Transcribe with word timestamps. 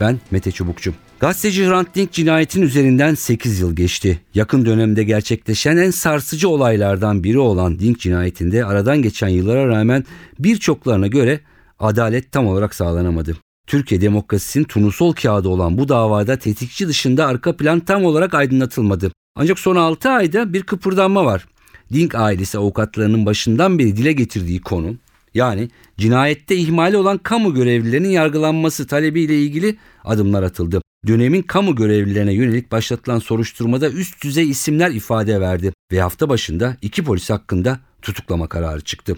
Ben 0.00 0.20
Mete 0.30 0.50
Çubukçu. 0.52 0.94
Gazeteci 1.20 1.66
Hrant 1.66 1.94
Dink 1.94 2.12
cinayetin 2.12 2.62
üzerinden 2.62 3.14
8 3.14 3.60
yıl 3.60 3.76
geçti. 3.76 4.20
Yakın 4.34 4.66
dönemde 4.66 5.04
gerçekleşen 5.04 5.76
en 5.76 5.90
sarsıcı 5.90 6.48
olaylardan 6.48 7.24
biri 7.24 7.38
olan 7.38 7.78
Dink 7.78 8.00
cinayetinde 8.00 8.64
aradan 8.64 9.02
geçen 9.02 9.28
yıllara 9.28 9.68
rağmen 9.68 10.04
birçoklarına 10.38 11.06
göre 11.06 11.40
adalet 11.78 12.32
tam 12.32 12.46
olarak 12.46 12.74
sağlanamadı. 12.74 13.36
Türkiye 13.66 14.00
demokrasisinin 14.00 14.64
turnusol 14.64 15.12
kağıdı 15.12 15.48
olan 15.48 15.78
bu 15.78 15.88
davada 15.88 16.36
tetikçi 16.36 16.88
dışında 16.88 17.26
arka 17.26 17.56
plan 17.56 17.80
tam 17.80 18.04
olarak 18.04 18.34
aydınlatılmadı. 18.34 19.12
Ancak 19.36 19.58
son 19.58 19.76
6 19.76 20.08
ayda 20.08 20.52
bir 20.52 20.62
kıpırdanma 20.62 21.24
var. 21.24 21.46
Dink 21.92 22.14
ailesi 22.14 22.58
avukatlarının 22.58 23.26
başından 23.26 23.78
beri 23.78 23.96
dile 23.96 24.12
getirdiği 24.12 24.60
konu 24.60 24.96
yani 25.36 25.68
cinayette 25.98 26.56
ihmali 26.56 26.96
olan 26.96 27.18
kamu 27.18 27.54
görevlilerinin 27.54 28.08
yargılanması 28.08 28.86
talebiyle 28.86 29.42
ilgili 29.42 29.76
adımlar 30.04 30.42
atıldı. 30.42 30.80
Dönemin 31.06 31.42
kamu 31.42 31.76
görevlilerine 31.76 32.32
yönelik 32.32 32.72
başlatılan 32.72 33.18
soruşturmada 33.18 33.90
üst 33.90 34.24
düzey 34.24 34.50
isimler 34.50 34.90
ifade 34.90 35.40
verdi 35.40 35.72
ve 35.92 36.00
hafta 36.00 36.28
başında 36.28 36.76
iki 36.82 37.04
polis 37.04 37.30
hakkında 37.30 37.80
tutuklama 38.02 38.48
kararı 38.48 38.80
çıktı. 38.80 39.16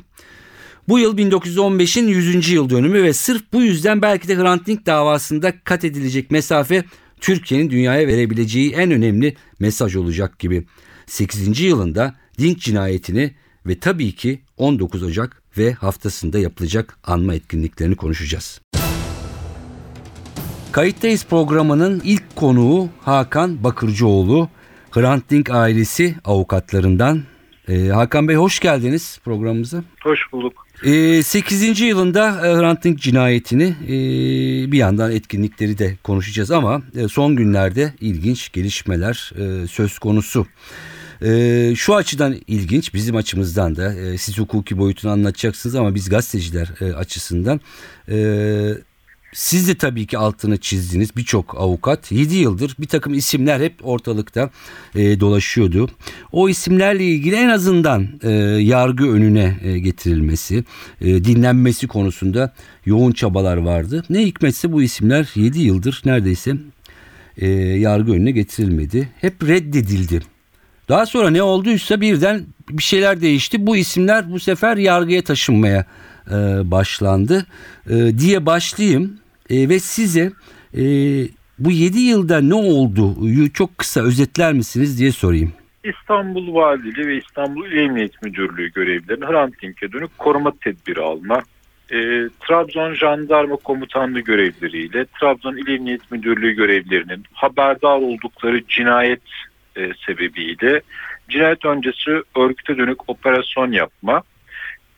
Bu 0.89 0.99
yıl 0.99 1.19
1915'in 1.19 2.09
100. 2.09 2.49
yıl 2.49 2.71
dönümü 2.71 3.03
ve 3.03 3.13
sırf 3.13 3.43
bu 3.53 3.63
yüzden 3.63 4.03
belki 4.03 4.29
de 4.29 4.37
Hrant 4.37 4.67
Dink 4.67 4.87
davasında 4.87 5.61
kat 5.65 5.85
edilecek 5.85 6.31
mesafe 6.31 6.85
Türkiye'nin 7.21 7.71
dünyaya 7.71 8.07
verebileceği 8.09 8.73
en 8.73 8.91
önemli 8.91 9.37
mesaj 9.59 9.97
olacak 9.97 10.39
gibi. 10.39 10.67
8. 11.07 11.61
yılında 11.61 12.15
Dink 12.39 12.61
cinayetini 12.61 13.35
ve 13.67 13.79
tabii 13.79 14.13
ki 14.13 14.41
19 14.57 15.03
Ocak 15.03 15.43
ve 15.59 15.73
haftasında 15.73 16.39
yapılacak 16.39 16.99
anma 17.05 17.35
etkinliklerini 17.35 17.97
konuşacağız. 17.97 18.61
Kayıttayız 20.73 21.25
programının 21.25 22.03
ilk 22.05 22.37
konuğu 22.37 22.89
Hakan 23.03 23.65
Bakırcıoğlu. 23.65 24.49
Hrant 24.91 25.31
Dink 25.31 25.51
ailesi 25.51 26.15
avukatlarından. 26.25 27.23
Ee, 27.69 27.89
Hakan 27.89 28.29
Bey 28.29 28.37
hoş 28.37 28.61
geldiniz 28.61 29.21
programımıza. 29.25 29.85
Hoş 30.03 30.33
bulduk. 30.33 30.67
Ee, 30.85 31.23
8. 31.23 31.81
yılında 31.81 32.29
e, 32.29 32.57
Hrant 32.57 32.85
Dink 32.85 32.99
cinayetini 32.99 33.75
e, 33.85 33.93
bir 34.73 34.79
yandan 34.79 35.13
etkinlikleri 35.13 35.79
de 35.79 35.97
konuşacağız 36.05 36.51
ama 36.51 36.83
e, 36.97 37.09
son 37.09 37.37
günlerde 37.37 37.93
ilginç 38.01 38.53
gelişmeler 38.53 39.33
e, 39.37 39.67
söz 39.67 39.99
konusu. 39.99 40.47
E, 41.23 41.73
şu 41.77 41.95
açıdan 41.95 42.37
ilginç 42.47 42.95
bizim 42.95 43.17
açımızdan 43.17 43.77
da 43.77 43.95
e, 43.95 44.19
siz 44.19 44.39
hukuki 44.39 44.79
boyutunu 44.79 45.13
anlatacaksınız 45.13 45.75
ama 45.75 45.95
biz 45.95 46.09
gazeteciler 46.09 46.69
e, 46.81 46.93
açısından 46.93 47.61
e, 48.09 48.19
siz 49.33 49.69
de 49.69 49.75
tabii 49.75 50.07
ki 50.07 50.19
altını 50.19 50.57
çizdiniz 50.59 51.17
birçok 51.17 51.55
avukat 51.61 52.13
7 52.13 52.37
yıldır 52.37 52.77
bir 52.79 52.87
takım 52.87 53.15
isimler 53.15 53.61
hep 53.61 53.75
ortalıkta 53.83 54.51
e, 54.95 55.21
dolaşıyordu. 55.21 55.91
O 56.33 56.49
isimlerle 56.49 57.05
ilgili 57.05 57.37
en 57.37 57.49
azından 57.49 58.09
e, 58.23 58.31
yargı 58.63 59.11
önüne 59.11 59.59
e, 59.63 59.79
getirilmesi, 59.79 60.65
e, 61.01 61.25
dinlenmesi 61.25 61.87
konusunda 61.89 62.55
yoğun 62.87 63.13
çabalar 63.13 63.57
vardı. 63.57 64.05
Ne 64.11 64.27
hikmetse 64.27 64.73
bu 64.73 64.83
isimler 64.83 65.31
7 65.35 65.61
yıldır 65.61 66.03
neredeyse 66.05 66.57
e, 67.37 67.49
yargı 67.57 68.13
önüne 68.13 68.31
getirilmedi. 68.31 69.09
Hep 69.21 69.49
reddedildi. 69.49 70.38
Daha 70.89 71.07
sonra 71.07 71.31
ne 71.31 71.43
olduysa 71.43 72.01
birden 72.01 72.47
bir 72.71 72.83
şeyler 72.83 73.21
değişti. 73.21 73.67
Bu 73.67 73.77
isimler 73.77 74.33
bu 74.33 74.41
sefer 74.41 74.77
yargıya 74.77 75.23
taşınmaya 75.23 75.85
e, 76.31 76.35
başlandı 76.71 77.47
e, 77.91 78.19
diye 78.19 78.47
başlayayım 78.47 79.21
e, 79.51 79.69
ve 79.69 79.79
size 79.79 80.33
e, 80.75 80.83
bu 81.59 81.71
7 81.71 81.99
yılda 81.99 82.41
ne 82.41 82.55
oldu 82.55 83.17
çok 83.55 83.79
kısa 83.79 84.03
özetler 84.03 84.53
misiniz 84.53 84.99
diye 84.99 85.13
sorayım. 85.13 85.53
İstanbul 85.85 86.55
Valiliği 86.55 87.07
ve 87.07 87.17
İstanbul 87.17 87.67
İl 87.67 87.77
Emniyet 87.77 88.23
Müdürlüğü 88.23 88.73
görevlilerinin 88.73 89.27
Hrant 89.27 89.63
Dink'e 89.63 89.93
dönük 89.93 90.19
koruma 90.19 90.53
tedbiri 90.65 91.01
alma, 91.01 91.43
e, 91.91 91.97
Trabzon 92.49 92.95
Jandarma 92.95 93.57
Komutanlığı 93.57 94.21
görevlileriyle 94.21 95.07
Trabzon 95.21 95.57
İl 95.57 95.69
Emniyet 95.69 96.11
Müdürlüğü 96.11 96.53
görevlilerinin 96.53 97.25
haberdar 97.33 97.97
oldukları 97.97 98.67
cinayet 98.69 99.21
e, 99.79 99.93
sebebiyle 100.07 100.81
cinayet 101.29 101.65
öncesi 101.65 102.11
örgüte 102.37 102.79
dönük 102.79 103.09
operasyon 103.09 103.73
yapma, 103.73 104.23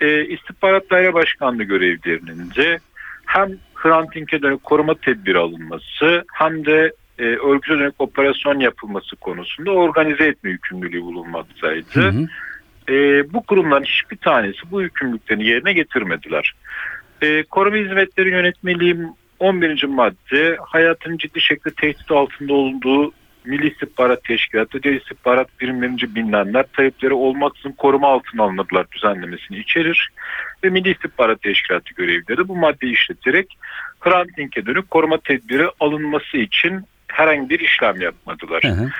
e, 0.00 0.24
İstihbarat 0.24 0.90
Daire 0.90 1.14
Başkanlığı 1.14 1.62
görevlilerinin 1.62 2.50
de 2.56 2.78
hem 3.26 3.48
Hrant 3.74 4.14
Dink'e 4.14 4.42
dönük 4.42 4.64
koruma 4.64 4.94
tedbiri 4.94 5.38
alınması 5.38 6.24
hem 6.32 6.66
de 6.66 6.92
e, 7.18 7.24
örgüte 7.24 7.78
dönük 7.78 7.94
operasyon 7.98 8.60
yapılması 8.60 9.16
konusunda 9.16 9.70
organize 9.70 10.24
etme 10.24 10.50
yükümlülüğü 10.50 11.02
bulunmaktaydı. 11.02 11.86
Hı 11.92 12.08
hı. 12.08 12.26
E, 12.92 13.24
bu 13.32 13.42
kurumların 13.42 13.84
hiçbir 13.84 14.16
tanesi 14.16 14.58
bu 14.70 14.82
yükümlülüklerini 14.82 15.46
yerine 15.46 15.72
getirmediler. 15.72 16.54
E, 17.22 17.42
koruma 17.42 17.76
hizmetleri 17.76 18.30
yönetmeliği 18.30 18.96
11. 19.38 19.84
madde 19.84 20.56
hayatın 20.60 21.16
ciddi 21.16 21.40
şekilde 21.40 21.74
tehdit 21.74 22.10
altında 22.10 22.54
olduğu 22.54 23.12
Milli 23.44 23.68
İstihbarat 23.68 24.24
Teşkilatı, 24.24 24.82
diğer 24.82 24.94
istihbarat 24.94 25.60
birimlerince 25.60 26.14
bilinenler 26.14 26.64
talepleri 26.72 27.12
olmaksızın 27.12 27.72
koruma 27.72 28.08
altına 28.08 28.42
alınırlar 28.42 28.86
düzenlemesini 28.92 29.58
içerir. 29.58 30.10
Ve 30.64 30.70
Milli 30.70 30.90
İstihbarat 30.90 31.42
Teşkilatı 31.42 31.94
görevlileri 31.94 32.48
bu 32.48 32.56
maddeyi 32.56 32.92
işleterek 32.92 33.58
Hrant 34.00 34.36
Dink'e 34.36 34.66
dönük 34.66 34.90
koruma 34.90 35.18
tedbiri 35.18 35.68
alınması 35.80 36.36
için 36.36 36.84
herhangi 37.08 37.50
bir 37.50 37.60
işlem 37.60 38.00
yapmadılar. 38.00 38.62
Hı 38.64 38.68
hı. 38.68 38.90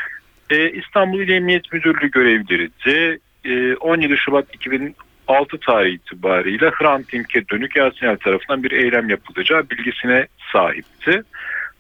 Ee, 0.51 0.71
İstanbul 0.71 1.21
İl 1.21 1.29
Emniyet 1.29 1.73
Müdürlüğü 1.73 2.11
görevlileri 2.11 2.71
de 2.87 3.19
e, 3.45 3.77
17 3.77 4.17
Şubat 4.17 4.55
2006 4.55 5.59
tarihi 5.61 5.95
itibariyle 5.95 6.71
Hrant 6.71 7.13
Dink'e 7.13 7.49
dönük 7.49 7.77
Yasin 7.77 8.17
tarafından 8.17 8.63
bir 8.63 8.71
eylem 8.71 9.11
yapılacağı 9.11 9.71
bilgisine 9.71 10.27
sahipti. 10.53 11.23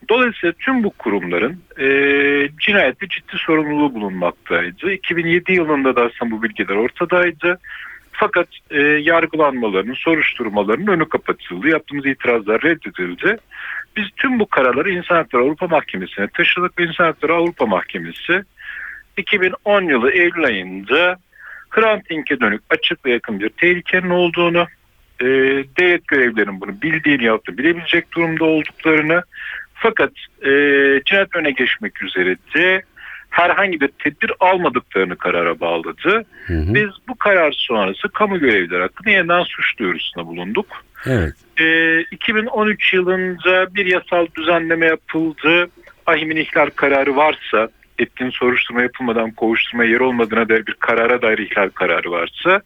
Dolayısıyla 0.08 0.52
tüm 0.52 0.84
bu 0.84 0.90
kurumların 0.90 1.62
e, 1.78 1.86
cinayette 2.60 3.08
ciddi 3.08 3.36
sorumluluğu 3.36 3.94
bulunmaktaydı. 3.94 4.92
2007 4.92 5.52
yılında 5.52 5.96
da 5.96 6.02
aslında 6.02 6.30
bu 6.30 6.42
bilgiler 6.42 6.74
ortadaydı. 6.76 7.58
Fakat 8.12 8.48
e, 8.70 8.80
yargılanmalarının, 8.80 9.94
soruşturmalarının 9.94 10.86
önü 10.86 11.08
kapatıldı. 11.08 11.68
Yaptığımız 11.68 12.06
itirazlar 12.06 12.62
reddedildi. 12.62 13.36
Biz 13.96 14.04
tüm 14.16 14.40
bu 14.40 14.46
kararları 14.46 14.90
İnsan 14.90 15.14
Hakları 15.14 15.42
Avrupa 15.42 15.66
Mahkemesi'ne 15.66 16.28
taşıdık 16.28 16.78
ve 16.78 16.84
İnsan 16.84 17.04
Hakları 17.04 17.34
Avrupa 17.34 17.66
Mahkemesi 17.66 18.42
2010 19.16 19.82
yılı 19.82 20.10
Eylül 20.10 20.44
ayında 20.44 21.16
Hrant 21.70 22.10
Dink'e 22.10 22.40
dönük 22.40 22.62
açık 22.70 23.04
ve 23.04 23.10
yakın 23.10 23.40
bir 23.40 23.48
tehlikenin 23.48 24.10
olduğunu, 24.10 24.66
e, 25.20 25.26
devlet 25.80 26.08
görevlilerinin 26.08 26.60
bunu 26.60 26.82
bildiğini 26.82 27.26
da 27.26 27.58
bilebilecek 27.58 28.12
durumda 28.12 28.44
olduklarını 28.44 29.22
fakat 29.80 30.10
e, 30.42 30.50
cinayet 31.04 31.36
öne 31.36 31.50
geçmek 31.50 32.02
üzere 32.02 32.36
de 32.54 32.82
herhangi 33.30 33.80
bir 33.80 33.88
tedbir 33.88 34.32
almadıklarını 34.40 35.16
karara 35.16 35.60
bağladı. 35.60 36.24
Hı 36.46 36.54
hı. 36.54 36.74
Biz 36.74 36.88
bu 37.08 37.14
karar 37.14 37.52
sonrası 37.52 38.08
kamu 38.08 38.38
görevlileri 38.38 38.82
hakkında 38.82 39.10
yeniden 39.10 39.42
suç 39.42 39.78
duyurusunda 39.78 40.26
bulunduk. 40.26 40.66
Evet. 41.06 41.34
E, 41.60 42.00
2013 42.00 42.94
yılında 42.94 43.74
bir 43.74 43.86
yasal 43.86 44.26
düzenleme 44.38 44.86
yapıldı. 44.86 45.68
Ahimin 46.06 46.36
ihlal 46.36 46.70
kararı 46.70 47.16
varsa, 47.16 47.68
etkin 47.98 48.30
soruşturma 48.30 48.82
yapılmadan 48.82 49.30
kovuşturma 49.30 49.84
yer 49.84 50.00
olmadığına 50.00 50.48
dair 50.48 50.66
bir 50.66 50.74
karara 50.74 51.22
dair 51.22 51.38
ihlal 51.38 51.68
kararı 51.68 52.10
varsa 52.10 52.60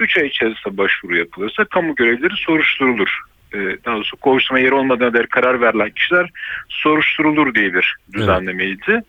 3 0.00 0.16
ay 0.16 0.26
içerisinde 0.26 0.76
başvuru 0.76 1.16
yapılırsa 1.16 1.64
kamu 1.64 1.94
görevlileri 1.94 2.36
soruşturulur. 2.36 3.20
E, 3.54 3.58
daha 3.84 3.94
doğrusu 3.96 4.16
kovuşturma 4.16 4.58
yeri 4.58 4.74
olmadığına 4.74 5.14
dair 5.14 5.26
karar 5.26 5.60
verilen 5.60 5.90
kişiler 5.90 6.30
soruşturulur 6.68 7.54
diye 7.54 7.74
bir 7.74 7.96
düzenlemeydi. 8.12 8.82
Evet. 8.88 9.04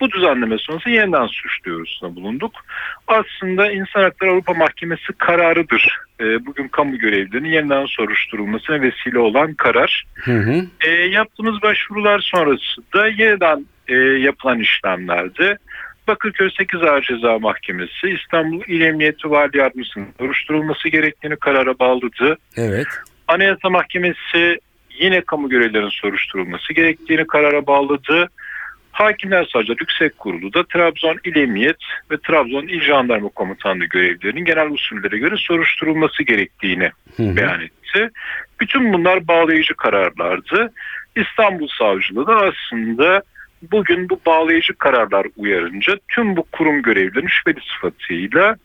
Bu 0.00 0.10
düzenleme 0.10 0.58
sonrası 0.58 0.90
yeniden 0.90 1.26
suç 1.26 1.64
duyurusuna 1.64 2.16
bulunduk. 2.16 2.52
Aslında 3.06 3.72
İnsan 3.72 4.02
Hakları 4.02 4.30
Avrupa 4.30 4.54
Mahkemesi 4.54 5.12
kararıdır. 5.18 5.98
E, 6.20 6.46
bugün 6.46 6.68
kamu 6.68 6.98
görevlilerinin 6.98 7.48
yeniden 7.48 7.86
soruşturulmasına 7.86 8.82
vesile 8.82 9.18
olan 9.18 9.54
karar. 9.54 10.04
Hı 10.14 10.38
hı. 10.38 10.66
E, 10.86 10.90
yaptığımız 10.90 11.62
başvurular 11.62 12.18
sonrasında 12.18 13.08
yeniden 13.08 13.66
e, 13.88 13.94
yapılan 13.96 14.60
işlemlerde 14.60 15.58
Bakırköy 16.08 16.50
8 16.58 16.82
Ağır 16.82 17.02
Ceza 17.02 17.38
Mahkemesi 17.38 18.08
İstanbul 18.08 18.62
İl 18.66 18.80
Emniyeti 18.80 19.30
Vali 19.30 19.58
Yardımcısının 19.58 20.08
soruşturulması 20.18 20.88
gerektiğini 20.88 21.36
karara 21.36 21.78
bağladı. 21.78 22.38
Evet. 22.56 22.86
Anayasa 23.30 23.70
Mahkemesi 23.70 24.58
yine 24.98 25.20
kamu 25.20 25.48
görevlerinin 25.48 25.88
soruşturulması 25.88 26.72
gerektiğini 26.72 27.26
karara 27.26 27.66
bağladı. 27.66 28.28
Hakimler 28.92 29.48
Savcılar 29.52 29.76
Yüksek 29.80 30.18
Kurulu 30.18 30.52
da 30.52 30.64
Trabzon 30.64 31.18
İl 31.24 31.36
Emniyet 31.36 31.76
ve 32.10 32.16
Trabzon 32.26 32.62
İl 32.62 32.80
Jandarma 32.80 33.28
Komutanlığı 33.28 33.84
görevlerinin 33.84 34.44
genel 34.44 34.70
usullere 34.70 35.18
göre 35.18 35.36
soruşturulması 35.36 36.22
gerektiğini 36.22 36.90
Hı 37.16 37.22
hı. 37.22 37.36
beyan 37.36 37.60
etti. 37.60 38.10
Bütün 38.60 38.92
bunlar 38.92 39.28
bağlayıcı 39.28 39.74
kararlardı. 39.74 40.72
İstanbul 41.16 41.68
Savcılığı 41.78 42.26
da 42.26 42.36
aslında 42.36 43.22
bugün 43.72 44.08
bu 44.08 44.20
bağlayıcı 44.26 44.74
kararlar 44.74 45.26
uyarınca 45.36 45.96
tüm 46.08 46.36
bu 46.36 46.42
kurum 46.42 46.82
görevlilerinin 46.82 47.28
şüpheli 47.28 47.60
sıfatıyla 47.74 48.56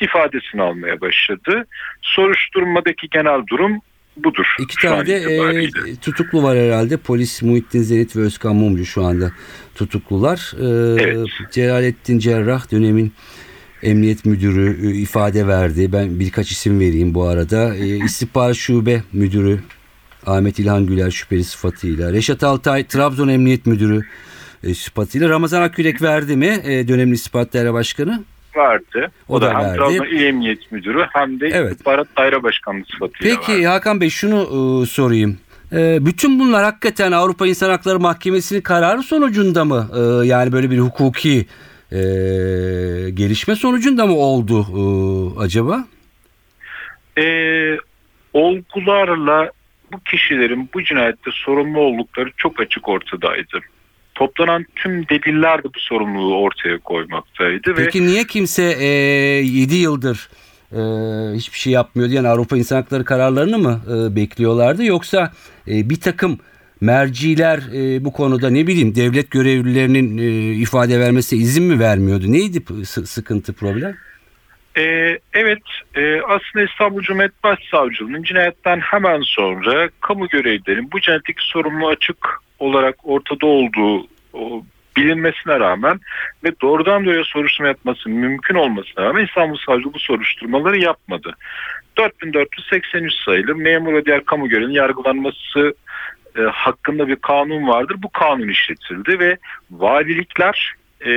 ifadesini 0.00 0.62
almaya 0.62 1.00
başladı. 1.00 1.66
Soruşturmadaki 2.02 3.08
genel 3.10 3.46
durum 3.46 3.80
budur. 4.16 4.46
İki 4.60 4.76
tane 4.82 5.06
de 5.06 5.14
e, 5.14 5.96
tutuklu 5.96 6.42
var 6.42 6.58
herhalde. 6.58 6.96
Polis 6.96 7.42
Muhittin 7.42 7.82
Zenit 7.82 8.16
ve 8.16 8.20
Özkan 8.20 8.56
Mumcu 8.56 8.84
şu 8.84 9.04
anda 9.04 9.32
tutuklular. 9.74 10.52
E, 10.60 11.02
Evet. 11.04 11.26
Celalettin 11.52 12.18
Cerrah 12.18 12.70
dönemin 12.72 13.12
Emniyet 13.82 14.24
Müdürü 14.24 14.88
e, 14.90 14.94
ifade 14.94 15.46
verdi. 15.46 15.92
Ben 15.92 16.20
birkaç 16.20 16.50
isim 16.50 16.80
vereyim 16.80 17.14
bu 17.14 17.24
arada. 17.24 17.74
E, 17.76 17.86
İstihbarat 18.04 18.56
Şube 18.56 19.02
Müdürü 19.12 19.60
Ahmet 20.26 20.58
İlhan 20.58 20.86
Güler 20.86 21.10
şüpheli 21.10 21.44
sıfatıyla. 21.44 22.12
Reşat 22.12 22.42
Altay 22.44 22.86
Trabzon 22.86 23.28
Emniyet 23.28 23.66
Müdürü 23.66 24.02
e, 24.64 24.74
sıfatıyla. 24.74 25.28
Ramazan 25.28 25.62
Akgürek 25.62 26.02
verdi 26.02 26.36
mi 26.36 26.60
e, 26.64 26.88
dönemin 26.88 27.12
İstihbarat 27.14 27.52
Daire 27.52 27.72
Başkanı? 27.72 28.24
Vardı. 28.56 29.10
O 29.28 29.34
O, 29.34 29.40
da 29.40 29.46
da, 29.46 29.54
hem 29.54 29.64
verdi. 29.64 29.76
Trabzon 29.76 30.04
İl 30.04 30.22
Emniyet 30.22 30.72
Müdürü 30.72 31.06
hem 31.12 31.40
de 31.40 31.46
Evet. 31.52 31.72
İstihbarat 31.72 32.08
Daire 32.16 32.42
Başkanlığı 32.42 32.84
sıfatıyla 32.92 33.36
Peki 33.36 33.52
vardı. 33.52 33.66
Hakan 33.66 34.00
Bey 34.00 34.10
şunu 34.10 34.40
e, 34.42 34.86
sorayım. 34.86 35.38
E, 35.72 36.06
bütün 36.06 36.40
bunlar 36.40 36.64
hakikaten 36.64 37.12
Avrupa 37.12 37.46
İnsan 37.46 37.70
Hakları 37.70 38.00
Mahkemesi'nin 38.00 38.60
kararı 38.60 39.02
sonucunda 39.02 39.64
mı? 39.64 39.88
E, 39.96 40.26
yani 40.26 40.52
böyle 40.52 40.70
bir 40.70 40.78
hukuki 40.78 41.46
e, 41.92 41.98
gelişme 43.10 43.56
sonucunda 43.56 44.06
mı 44.06 44.16
oldu 44.16 44.60
e, 44.60 44.82
acaba? 45.40 45.84
Ee, 47.18 47.76
olgularla 48.32 49.50
bu 49.92 50.00
kişilerin 50.00 50.68
bu 50.74 50.84
cinayette 50.84 51.30
sorumlu 51.32 51.80
oldukları 51.80 52.30
çok 52.36 52.60
açık 52.60 52.88
ortadaydı. 52.88 53.60
Toplanan 54.14 54.66
tüm 54.76 55.08
deliller 55.08 55.58
de 55.58 55.64
bu 55.64 55.80
sorumluluğu 55.80 56.36
ortaya 56.36 56.78
koymaktaydı 56.78 57.70
ve 57.70 57.84
Peki 57.84 58.06
niye 58.06 58.24
kimse 58.24 58.62
e, 58.62 58.86
7 58.86 59.74
yıldır 59.74 60.28
e, 60.72 60.80
hiçbir 61.36 61.58
şey 61.58 61.72
yapmıyordu? 61.72 62.12
Yani 62.12 62.28
Avrupa 62.28 62.56
İnsan 62.56 62.76
Hakları 62.76 63.04
kararlarını 63.04 63.58
mı 63.58 63.80
e, 63.86 64.16
bekliyorlardı? 64.16 64.84
Yoksa 64.84 65.32
e, 65.68 65.90
bir 65.90 66.00
takım 66.00 66.38
merciler 66.80 67.58
e, 67.74 68.04
bu 68.04 68.12
konuda 68.12 68.50
ne 68.50 68.66
bileyim 68.66 68.94
devlet 68.94 69.30
görevlilerinin 69.30 70.18
e, 70.18 70.54
ifade 70.54 71.00
vermesine 71.00 71.40
izin 71.40 71.64
mi 71.64 71.80
vermiyordu? 71.80 72.32
Neydi 72.32 72.84
sıkıntı 72.86 73.52
problem? 73.52 73.96
Ee, 74.76 75.18
evet 75.32 75.62
e, 75.94 76.20
aslında 76.20 76.64
İstanbul 76.64 77.02
Cumhuriyet 77.02 77.44
Başsavcılığı'nın 77.44 78.22
cinayetten 78.22 78.80
hemen 78.80 79.20
sonra 79.24 79.90
kamu 80.00 80.28
görevlilerinin 80.28 80.92
bu 80.92 81.00
cinayetteki 81.00 81.42
sorumlu 81.42 81.88
açık 81.88 82.16
olarak 82.64 82.96
ortada 83.02 83.46
olduğu 83.46 84.06
bilinmesine 84.96 85.60
rağmen 85.60 86.00
ve 86.44 86.52
doğrudan 86.62 87.04
doğruya 87.04 87.24
soruşturma 87.24 87.68
yapması 87.68 88.08
mümkün 88.08 88.54
olmasına 88.54 89.04
rağmen 89.04 89.24
İstanbul 89.24 89.56
Savcılığı 89.66 89.94
bu 89.94 89.98
soruşturmaları 89.98 90.78
yapmadı. 90.78 91.36
4483 91.98 93.12
sayılı 93.24 93.56
memur 93.56 93.94
ve 93.94 94.04
diğer 94.04 94.24
kamu 94.24 94.48
görevlinin 94.48 94.72
yargılanması 94.72 95.74
e, 96.38 96.40
hakkında 96.42 97.08
bir 97.08 97.16
kanun 97.16 97.68
vardır. 97.68 97.96
Bu 97.98 98.08
kanun 98.08 98.48
işletildi 98.48 99.18
ve 99.18 99.36
valilikler 99.70 100.74
e, 101.06 101.10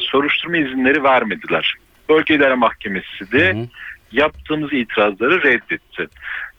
soruşturma 0.00 0.56
izinleri 0.56 1.04
vermediler. 1.04 1.74
Bölge 2.08 2.34
İdare 2.34 2.54
Mahkemesi 2.54 3.32
de 3.32 3.52
Hı 3.52 3.58
hı. 3.58 3.66
Yaptığımız 4.12 4.72
itirazları 4.72 5.42
reddetti. 5.42 6.06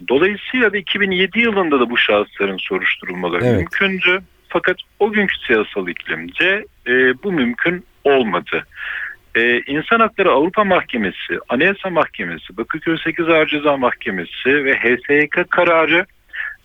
Dolayısıyla 0.09 0.73
da 0.73 0.77
2007 0.77 1.39
yılında 1.39 1.79
da 1.79 1.89
bu 1.89 1.97
şahısların 1.97 2.57
soruşturulmaları 2.57 3.45
Evet. 3.45 3.57
mümkündü. 3.57 4.21
Fakat 4.49 4.77
o 4.99 5.11
günkü 5.11 5.35
siyasal 5.47 5.87
iklimce 5.87 6.65
e, 6.87 6.91
bu 7.23 7.31
mümkün 7.31 7.85
olmadı. 8.03 8.65
E, 9.35 9.61
İnsan 9.61 9.99
Hakları 9.99 10.31
Avrupa 10.31 10.63
Mahkemesi, 10.63 11.39
Anayasa 11.49 11.89
Mahkemesi, 11.89 12.57
Bakırköy 12.57 12.97
8 13.03 13.29
Ağır 13.29 13.47
Ceza 13.47 13.77
Mahkemesi 13.77 14.65
ve 14.65 14.73
HSYK 14.75 15.49
kararı 15.49 16.05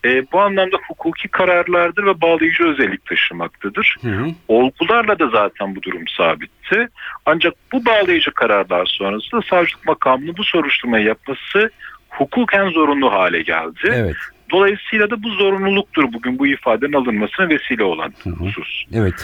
e, 0.04 0.26
bu 0.32 0.40
anlamda 0.40 0.76
hukuki 0.88 1.28
kararlardır 1.28 2.06
ve 2.06 2.20
bağlayıcı 2.20 2.64
özellik 2.64 3.06
taşımaktadır. 3.06 3.96
Hı 4.02 4.08
hı. 4.08 4.26
Olgularla 4.48 5.18
da 5.18 5.28
zaten 5.28 5.76
bu 5.76 5.82
durum 5.82 6.08
sabitti. 6.08 6.88
Ancak 7.26 7.54
bu 7.72 7.84
bağlayıcı 7.84 8.30
kararlar 8.30 8.86
sonrasında 8.86 9.42
savcılık 9.50 9.86
makamının 9.86 10.36
bu 10.36 10.44
soruşturmayı 10.44 11.06
yapması 11.06 11.70
hukuken 12.08 12.68
zorunlu 12.68 13.12
hale 13.12 13.42
geldi. 13.42 13.92
Evet. 13.92 14.16
Dolayısıyla 14.50 15.10
da 15.10 15.22
bu 15.22 15.30
zorunluluktur 15.30 16.12
bugün 16.12 16.38
bu 16.38 16.46
ifadenin 16.46 16.92
alınmasına 16.92 17.48
vesile 17.48 17.84
olan 17.84 18.14
Hı 18.22 18.30
hı. 18.30 18.34
husus. 18.34 18.84
Evet. 18.94 19.14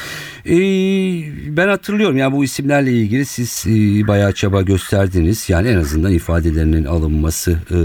Ee, 0.46 0.52
ben 1.56 1.68
hatırlıyorum 1.68 2.16
ya 2.16 2.32
bu 2.32 2.44
isimlerle 2.44 2.90
ilgili 2.90 3.24
siz 3.24 3.66
e, 3.66 4.08
bayağı 4.08 4.32
çaba 4.32 4.62
gösterdiniz. 4.62 5.50
Yani 5.50 5.68
en 5.68 5.76
azından 5.76 6.12
ifadelerinin 6.12 6.84
alınması 6.84 7.58
e, 7.70 7.78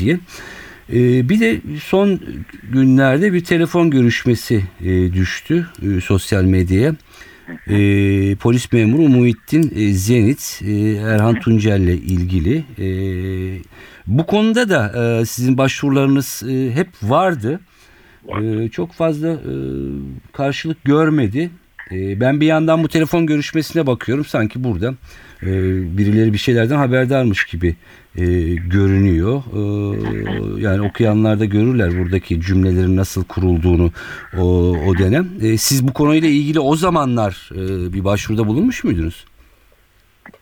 diye. 0.00 0.18
E, 0.92 1.28
bir 1.28 1.40
de 1.40 1.60
son 1.84 2.20
günlerde 2.72 3.32
bir 3.32 3.44
telefon 3.44 3.90
görüşmesi 3.90 4.64
e, 4.80 5.12
düştü 5.12 5.66
e, 5.82 6.00
sosyal 6.00 6.44
medyaya. 6.44 6.94
E, 7.66 7.76
polis 8.34 8.72
memuru 8.72 9.08
Muhittin 9.08 9.72
e, 9.76 9.92
Zenit, 9.92 10.60
e, 10.66 10.72
Erhan 10.90 11.40
Tuncel'le 11.40 11.96
ilgili. 11.96 12.64
E, 12.78 12.86
bu 14.06 14.26
konuda 14.26 14.68
da 14.68 15.20
e, 15.20 15.24
sizin 15.24 15.58
başvurularınız 15.58 16.42
e, 16.48 16.70
hep 16.74 16.88
vardı. 17.02 17.60
Ee, 18.28 18.68
çok 18.68 18.92
fazla 18.92 19.28
e, 19.28 19.54
karşılık 20.32 20.84
görmedi. 20.84 21.50
E, 21.92 22.20
ben 22.20 22.40
bir 22.40 22.46
yandan 22.46 22.82
bu 22.82 22.88
telefon 22.88 23.26
görüşmesine 23.26 23.86
bakıyorum. 23.86 24.24
Sanki 24.24 24.64
burada 24.64 24.94
e, 25.42 25.48
birileri 25.98 26.32
bir 26.32 26.38
şeylerden 26.38 26.76
haberdarmış 26.76 27.44
gibi 27.44 27.76
e, 28.16 28.24
görünüyor. 28.54 29.42
E, 29.52 30.60
yani 30.60 30.82
okuyanlar 30.82 31.40
da 31.40 31.44
görürler 31.44 31.98
buradaki 31.98 32.40
cümlelerin 32.40 32.96
nasıl 32.96 33.24
kurulduğunu 33.24 33.90
o, 34.38 34.42
o 34.86 34.98
dönem. 34.98 35.28
E, 35.42 35.56
siz 35.56 35.88
bu 35.88 35.92
konuyla 35.92 36.28
ilgili 36.28 36.60
o 36.60 36.76
zamanlar 36.76 37.50
e, 37.52 37.92
bir 37.92 38.04
başvuruda 38.04 38.46
bulunmuş 38.46 38.84
muydunuz? 38.84 39.24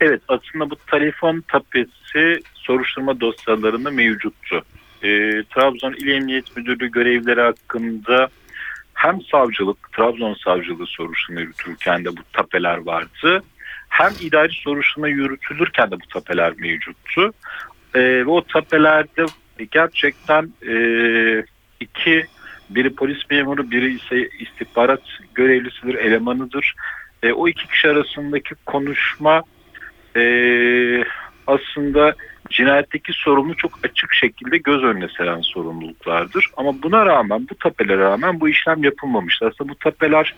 Evet 0.01 0.23
aslında 0.29 0.71
bu 0.71 0.77
telefon 0.91 1.45
tapesi 1.49 2.43
soruşturma 2.55 3.21
dosyalarında 3.21 3.91
mevcuttu. 3.91 4.63
Ee, 5.03 5.43
Trabzon 5.55 5.93
İl 5.93 6.09
Emniyet 6.09 6.57
Müdürlüğü 6.57 6.91
görevleri 6.91 7.41
hakkında 7.41 8.29
hem 8.95 9.23
savcılık, 9.23 9.93
Trabzon 9.93 10.35
savcılığı 10.35 10.87
soruşturma 10.87 11.41
yürütülürken 11.41 12.05
de 12.05 12.09
bu 12.17 12.21
tapeler 12.33 12.77
vardı. 12.77 13.43
Hem 13.91 14.13
idari 14.21 14.53
soruşturma 14.53 15.09
yürütülürken 15.09 15.91
de 15.91 15.95
bu 15.95 16.07
tapeler 16.13 16.53
mevcuttu. 16.59 17.33
Ee, 17.95 18.01
ve 18.01 18.31
o 18.31 18.45
tapelerde 18.45 19.27
gerçekten 19.71 20.53
e, 20.69 20.75
iki, 21.81 22.27
biri 22.71 22.95
polis 22.95 23.19
memuru, 23.31 23.71
biri 23.71 23.95
ise 23.95 24.29
istihbarat 24.39 25.03
görevlisidir, 25.35 25.95
elemanıdır. 25.95 26.75
E, 27.23 27.33
o 27.33 27.49
iki 27.49 27.69
kişi 27.69 27.89
arasındaki 27.89 28.55
konuşma 28.67 29.43
e, 30.17 30.23
aslında 31.47 32.15
cinayetteki 32.51 33.13
sorumlu 33.13 33.57
çok 33.57 33.73
açık 33.85 34.15
şekilde 34.15 34.57
göz 34.59 34.83
önüne 34.83 35.09
seren 35.17 35.41
sorumluluklardır. 35.41 36.47
Ama 36.57 36.83
buna 36.83 37.07
rağmen 37.07 37.47
bu 37.51 37.55
tapelere 37.55 37.99
rağmen 38.01 38.41
bu 38.41 38.49
işlem 38.49 38.85
yapılmamıştı. 38.85 39.47
Aslında 39.47 39.71
bu 39.71 39.75
tapeler 39.75 40.35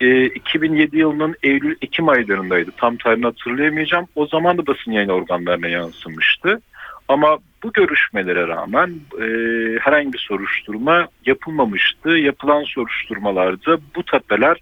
e, 0.00 0.24
2007 0.26 0.98
yılının 0.98 1.34
Eylül-Ekim 1.42 2.08
aylarındaydı. 2.08 2.70
Tam 2.76 2.96
tarihini 2.96 3.24
hatırlayamayacağım. 3.24 4.06
O 4.14 4.26
zaman 4.26 4.58
da 4.58 4.66
basın 4.66 4.92
yayın 4.92 5.08
organlarına 5.08 5.68
yansımıştı. 5.68 6.60
Ama 7.08 7.38
bu 7.62 7.72
görüşmelere 7.72 8.48
rağmen 8.48 8.94
e, 9.20 9.24
herhangi 9.80 10.12
bir 10.12 10.18
soruşturma 10.18 11.08
yapılmamıştı. 11.26 12.08
Yapılan 12.08 12.64
soruşturmalarda 12.64 13.78
bu 13.96 14.02
tapeler 14.04 14.56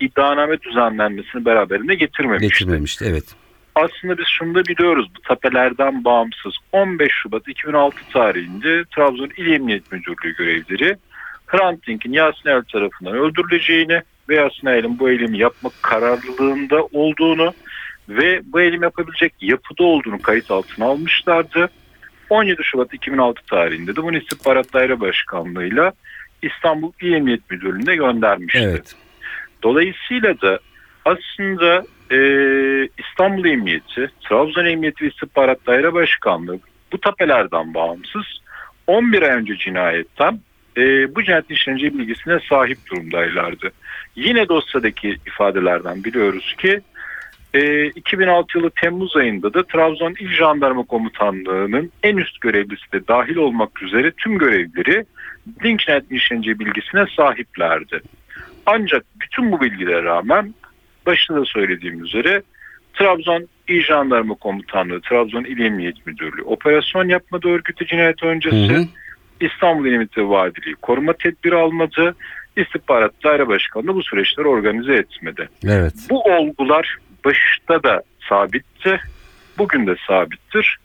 iddianame 0.00 0.60
düzenlenmesini 0.60 1.44
beraberinde 1.44 1.94
getirmemişti 1.94 2.48
Getirmemişti 2.48 3.04
evet. 3.08 3.24
aslında 3.74 4.18
biz 4.18 4.26
şunu 4.26 4.54
da 4.54 4.64
biliyoruz 4.64 5.10
bu 5.16 5.22
tapelerden 5.22 6.04
bağımsız 6.04 6.54
15 6.72 7.12
Şubat 7.12 7.48
2006 7.48 7.96
tarihinde 8.12 8.84
Trabzon 8.96 9.30
İl 9.36 9.52
Emniyet 9.52 9.92
Müdürlüğü 9.92 10.36
görevlileri 10.36 10.96
Hrant 11.46 11.86
Dink'in 11.86 12.12
Yasin 12.12 12.48
El 12.48 12.62
tarafından 12.62 13.14
öldürüleceğini 13.14 14.02
veya 14.30 14.50
Sinayel'in 14.60 14.98
bu 14.98 15.10
eylemi 15.10 15.38
yapmak 15.38 15.72
kararlılığında 15.82 16.84
olduğunu 16.92 17.54
ve 18.08 18.40
bu 18.44 18.60
eylemi 18.60 18.84
yapabilecek 18.84 19.34
yapıda 19.40 19.84
olduğunu 19.84 20.22
kayıt 20.22 20.50
altına 20.50 20.86
almışlardı. 20.86 21.70
17 22.30 22.64
Şubat 22.64 22.94
2006 22.94 23.46
tarihinde 23.46 23.96
de 23.96 24.02
bunu 24.02 24.18
İstihbarat 24.18 24.72
Daire 24.72 25.00
Başkanlığı'yla 25.00 25.92
İstanbul 26.42 26.92
İl 27.00 27.12
Emniyet 27.12 27.50
Müdürlüğü'ne 27.50 27.96
göndermişti. 27.96 28.60
Evet. 28.62 28.94
Dolayısıyla 29.62 30.40
da 30.40 30.58
aslında 31.04 31.84
e, 32.10 32.18
İstanbul 32.98 33.44
Emniyeti, 33.44 34.10
Trabzon 34.28 34.64
Emniyeti 34.64 35.04
ve 35.04 35.08
İstihbarat 35.08 35.66
Daire 35.66 35.92
Başkanlığı 35.92 36.58
bu 36.92 37.00
tapelerden 37.00 37.74
bağımsız 37.74 38.24
11 38.86 39.22
ay 39.22 39.30
önce 39.30 39.56
cinayetten 39.56 40.40
e, 40.76 41.14
bu 41.14 41.22
cinayetin 41.22 41.54
işleneceği 41.54 41.98
bilgisine 41.98 42.38
sahip 42.48 42.78
durumdaylardı. 42.90 43.70
Yine 44.16 44.48
dosyadaki 44.48 45.16
ifadelerden 45.26 46.04
biliyoruz 46.04 46.54
ki 46.58 46.80
e, 47.54 47.86
2006 47.86 48.58
yılı 48.58 48.70
Temmuz 48.70 49.16
ayında 49.16 49.54
da 49.54 49.62
Trabzon 49.62 50.14
İl 50.20 50.28
Jandarma 50.28 50.82
Komutanlığı'nın 50.82 51.92
en 52.02 52.16
üst 52.16 52.40
görevlisi 52.40 52.92
de 52.92 53.08
dahil 53.08 53.36
olmak 53.36 53.82
üzere 53.82 54.10
tüm 54.10 54.38
görevlileri 54.38 55.04
Link 55.64 55.80
cinayetinin 55.80 56.18
işleneceği 56.18 56.58
bilgisine 56.58 57.04
sahiplerdi. 57.16 58.00
Ancak 58.66 59.04
bütün 59.20 59.52
bu 59.52 59.60
bilgilere 59.60 60.02
rağmen 60.02 60.54
başında 61.06 61.40
da 61.40 61.44
söylediğim 61.44 62.04
üzere 62.04 62.42
Trabzon 62.94 63.48
İl 63.68 63.82
Jandarma 63.82 64.34
Komutanlığı, 64.34 65.00
Trabzon 65.00 65.44
İl 65.44 65.60
Emniyet 65.60 66.06
Müdürlüğü 66.06 66.42
operasyon 66.42 67.08
yapmadı 67.08 67.48
örgütü 67.48 67.86
cinayet 67.86 68.22
öncesi. 68.22 68.74
Hı 68.74 68.78
hı. 68.78 68.84
İstanbul 69.40 69.86
Emniyet 69.86 70.18
ve 70.18 70.28
Valiliği 70.28 70.74
koruma 70.74 71.12
tedbiri 71.12 71.56
almadı. 71.56 72.14
İstihbarat 72.56 73.12
Daire 73.24 73.48
Başkanlığı 73.48 73.94
bu 73.94 74.02
süreçleri 74.02 74.48
organize 74.48 74.94
etmedi. 74.94 75.48
Evet. 75.64 75.94
Bu 76.10 76.22
olgular 76.22 76.96
başta 77.24 77.82
da 77.82 78.02
sabitti. 78.28 79.00
Bugün 79.58 79.86
de 79.86 79.96
sabittir. 80.06 80.76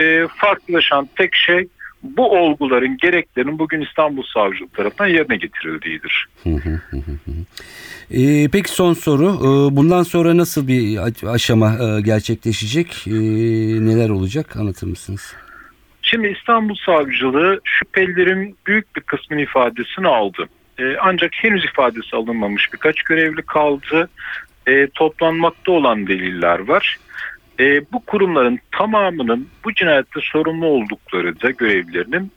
Ee, 0.00 0.26
farklılaşan 0.36 1.08
tek 1.16 1.34
şey 1.34 1.68
bu 2.02 2.38
olguların 2.38 2.96
gereklerinin 2.96 3.58
bugün 3.58 3.80
İstanbul 3.80 4.22
Savcılığı 4.34 4.68
tarafından 4.68 5.08
yerine 5.08 5.36
getirildiğidir. 5.36 6.26
Hı 6.42 6.50
hı 6.50 6.80
hı 6.90 6.96
hı 6.96 7.10
hı. 7.10 7.32
Ee, 8.10 8.48
peki 8.52 8.70
son 8.70 8.92
soru. 8.92 9.26
Ee, 9.26 9.76
bundan 9.76 10.02
sonra 10.02 10.36
nasıl 10.36 10.68
bir 10.68 10.98
aşama 11.26 11.72
e, 11.72 12.00
gerçekleşecek? 12.00 13.04
Ee, 13.06 13.10
neler 13.86 14.08
olacak? 14.08 14.56
Anlatır 14.56 14.86
mısınız? 14.86 15.34
Şimdi 16.10 16.28
İstanbul 16.28 16.74
Savcılığı 16.86 17.60
şüphelilerin 17.64 18.56
büyük 18.66 18.96
bir 18.96 19.00
kısmının 19.00 19.42
ifadesini 19.42 20.08
aldı. 20.08 20.48
Ee, 20.78 20.96
ancak 21.00 21.30
henüz 21.34 21.64
ifadesi 21.64 22.16
alınmamış 22.16 22.72
birkaç 22.72 23.02
görevli 23.02 23.42
kaldı. 23.42 24.08
Ee, 24.66 24.88
toplanmakta 24.94 25.72
olan 25.72 26.06
deliller 26.06 26.58
var. 26.58 26.96
Ee, 27.60 27.92
bu 27.92 28.04
kurumların 28.06 28.58
tamamının 28.72 29.48
bu 29.64 29.74
cinayette 29.74 30.20
sorumlu 30.22 30.66
oldukları 30.66 31.40
da 31.40 31.50
görevlilerinin 31.50 32.32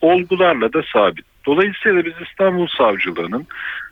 olgularla 0.00 0.72
da 0.72 0.82
sabit. 0.92 1.24
Dolayısıyla 1.46 2.04
biz 2.04 2.12
İstanbul 2.28 2.66
Savcılığı'nın 2.66 3.46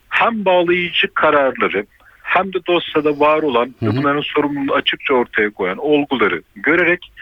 hem 0.09 0.45
bağlayıcı 0.45 1.15
kararları 1.15 1.87
hem 2.23 2.53
de 2.53 2.59
dosyada 2.67 3.21
var 3.21 3.43
olan 3.43 3.75
Hı 3.81 3.87
hı. 3.87 3.97
bunların 3.97 4.23
sorumluluğunu 4.35 4.73
açıkça 4.73 5.15
ortaya 5.15 5.51
koyan 5.51 5.79
olguları 5.79 6.43
görerek 6.57 7.13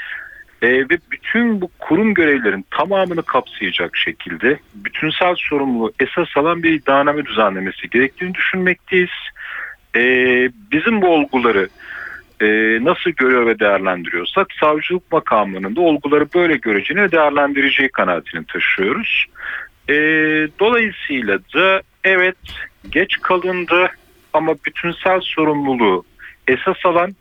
e, 0.62 0.68
ve 0.68 0.98
bütün 1.10 1.60
bu 1.60 1.70
kurum 1.78 2.14
görevlerin 2.14 2.64
tamamını 2.70 3.22
kapsayacak 3.22 3.96
şekilde 3.96 4.58
bütünsel 4.74 5.34
sorumluluğu 5.36 5.92
esas 6.00 6.36
alan 6.36 6.62
bir 6.62 6.72
iddianame 6.72 7.26
düzenlemesi 7.26 7.90
gerektiğini 7.90 8.34
düşünmekteyiz. 8.34 9.10
E, 9.96 10.02
bizim 10.72 11.02
bu 11.02 11.06
olguları 11.06 11.68
e, 12.40 12.46
nasıl 12.84 13.10
görüyor 13.10 13.46
ve 13.46 13.58
değerlendiriyorsak 13.58 14.46
savcılık 14.60 15.12
makamının 15.12 15.76
da 15.76 15.80
olguları 15.80 16.26
böyle 16.34 16.56
göreceğini 16.56 17.02
ve 17.02 17.12
değerlendireceği 17.12 17.88
kanaatini 17.88 18.46
taşıyoruz. 18.46 19.26
E, 19.88 19.94
dolayısıyla 20.60 21.38
da 21.54 21.82
evet 22.04 22.36
geç 22.90 23.20
kalındı 23.22 23.90
ama 24.32 24.54
bütünsel 24.66 25.20
sorumluluğu 25.20 26.04
esas 26.48 26.86
alan 26.86 27.14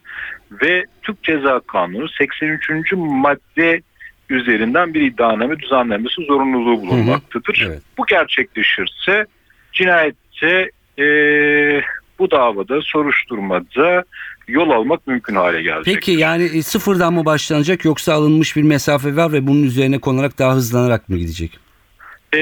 ve 0.51 0.85
Türk 1.01 1.23
Ceza 1.23 1.59
Kanunu 1.67 2.09
83. 2.09 2.69
madde 2.95 3.81
üzerinden 4.29 4.93
bir 4.93 5.01
iddianame 5.01 5.59
düzenlenmesi 5.59 6.25
zorunluluğu 6.27 6.81
bulunmaktadır. 6.81 7.65
Evet. 7.67 7.81
Bu 7.97 8.05
gerçekleşirse 8.05 9.25
cinayette 9.73 10.71
e, 10.99 11.05
bu 12.19 12.31
davada 12.31 12.81
soruşturmada 12.81 14.03
yol 14.47 14.69
almak 14.69 15.07
mümkün 15.07 15.35
hale 15.35 15.61
gelecek. 15.61 15.95
Peki 15.95 16.11
yani 16.11 16.43
e, 16.43 16.61
sıfırdan 16.61 17.13
mı 17.13 17.25
başlanacak 17.25 17.85
yoksa 17.85 18.13
alınmış 18.13 18.55
bir 18.55 18.63
mesafe 18.63 19.15
var 19.15 19.31
ve 19.31 19.47
bunun 19.47 19.63
üzerine 19.63 19.99
konarak 19.99 20.39
daha 20.39 20.53
hızlanarak 20.55 21.09
mı 21.09 21.17
gidecek? 21.17 21.59
E, 22.35 22.39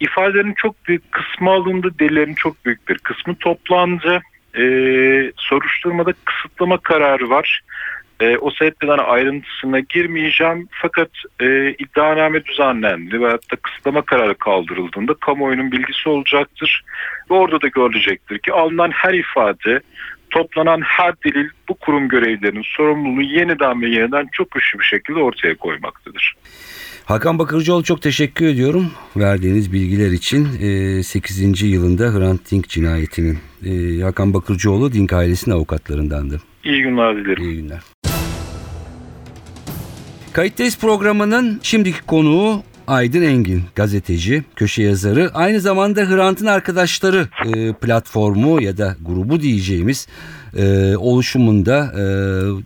ifadelerin 0.00 0.54
çok 0.56 0.86
büyük 0.88 1.12
kısmı 1.12 1.50
alındı, 1.50 1.94
delillerin 1.98 2.34
çok 2.34 2.64
büyük 2.64 2.88
bir 2.88 2.98
kısmı 2.98 3.34
toplandı. 3.34 4.22
E, 4.58 4.62
soruşturmada 5.36 6.12
kısıtlama 6.24 6.78
kararı 6.78 7.30
var. 7.30 7.60
E, 8.20 8.36
o 8.36 8.50
sebepten 8.50 8.98
ayrıntısına 8.98 9.80
girmeyeceğim. 9.80 10.68
Fakat 10.70 11.10
e, 11.40 11.70
iddianame 11.70 12.44
düzenlendi 12.44 13.20
ve 13.20 13.30
hatta 13.30 13.56
kısıtlama 13.56 14.02
kararı 14.02 14.34
kaldırıldığında 14.34 15.14
kamuoyunun 15.14 15.72
bilgisi 15.72 16.08
olacaktır. 16.08 16.84
Ve 17.30 17.34
orada 17.34 17.60
da 17.60 17.68
görülecektir 17.68 18.38
ki 18.38 18.52
alınan 18.52 18.90
her 18.90 19.14
ifade, 19.14 19.80
toplanan 20.30 20.80
her 20.80 21.14
delil 21.24 21.48
bu 21.68 21.74
kurum 21.74 22.08
görevlilerinin 22.08 22.64
sorumluluğunu 22.76 23.22
yeniden 23.22 23.82
ve 23.82 23.88
yeniden 23.88 24.28
çok 24.32 24.50
güçlü 24.50 24.78
bir 24.78 24.84
şekilde 24.84 25.18
ortaya 25.18 25.54
koymaktadır. 25.54 26.34
Hakan 27.04 27.38
Bakırcıoğlu 27.38 27.82
çok 27.82 28.02
teşekkür 28.02 28.46
ediyorum 28.46 28.90
verdiğiniz 29.16 29.72
bilgiler 29.72 30.10
için. 30.10 30.48
Ee, 30.60 31.02
8. 31.02 31.62
yılında 31.62 32.04
Hrant 32.14 32.50
Dink 32.50 32.68
cinayetinin. 32.68 33.38
Ee, 33.64 34.02
Hakan 34.02 34.34
Bakırcıoğlu 34.34 34.92
Dink 34.92 35.12
ailesinin 35.12 35.54
avukatlarındandı. 35.54 36.40
İyi 36.64 36.82
günler 36.82 37.16
dilerim. 37.16 37.44
İyi 37.44 37.56
günler. 37.56 37.80
Kayıttayız 40.32 40.78
programının 40.78 41.60
şimdiki 41.62 42.02
konuğu 42.02 42.62
Aydın 42.86 43.22
Engin, 43.22 43.62
gazeteci, 43.74 44.44
köşe 44.56 44.82
yazarı, 44.82 45.30
aynı 45.34 45.60
zamanda 45.60 46.00
Hrant'ın 46.10 46.46
arkadaşları 46.46 47.28
e, 47.46 47.72
platformu 47.72 48.62
ya 48.62 48.78
da 48.78 48.96
grubu 49.02 49.40
diyeceğimiz 49.40 50.08
e, 50.56 50.96
oluşumunda 50.96 51.92
e, 51.94 52.02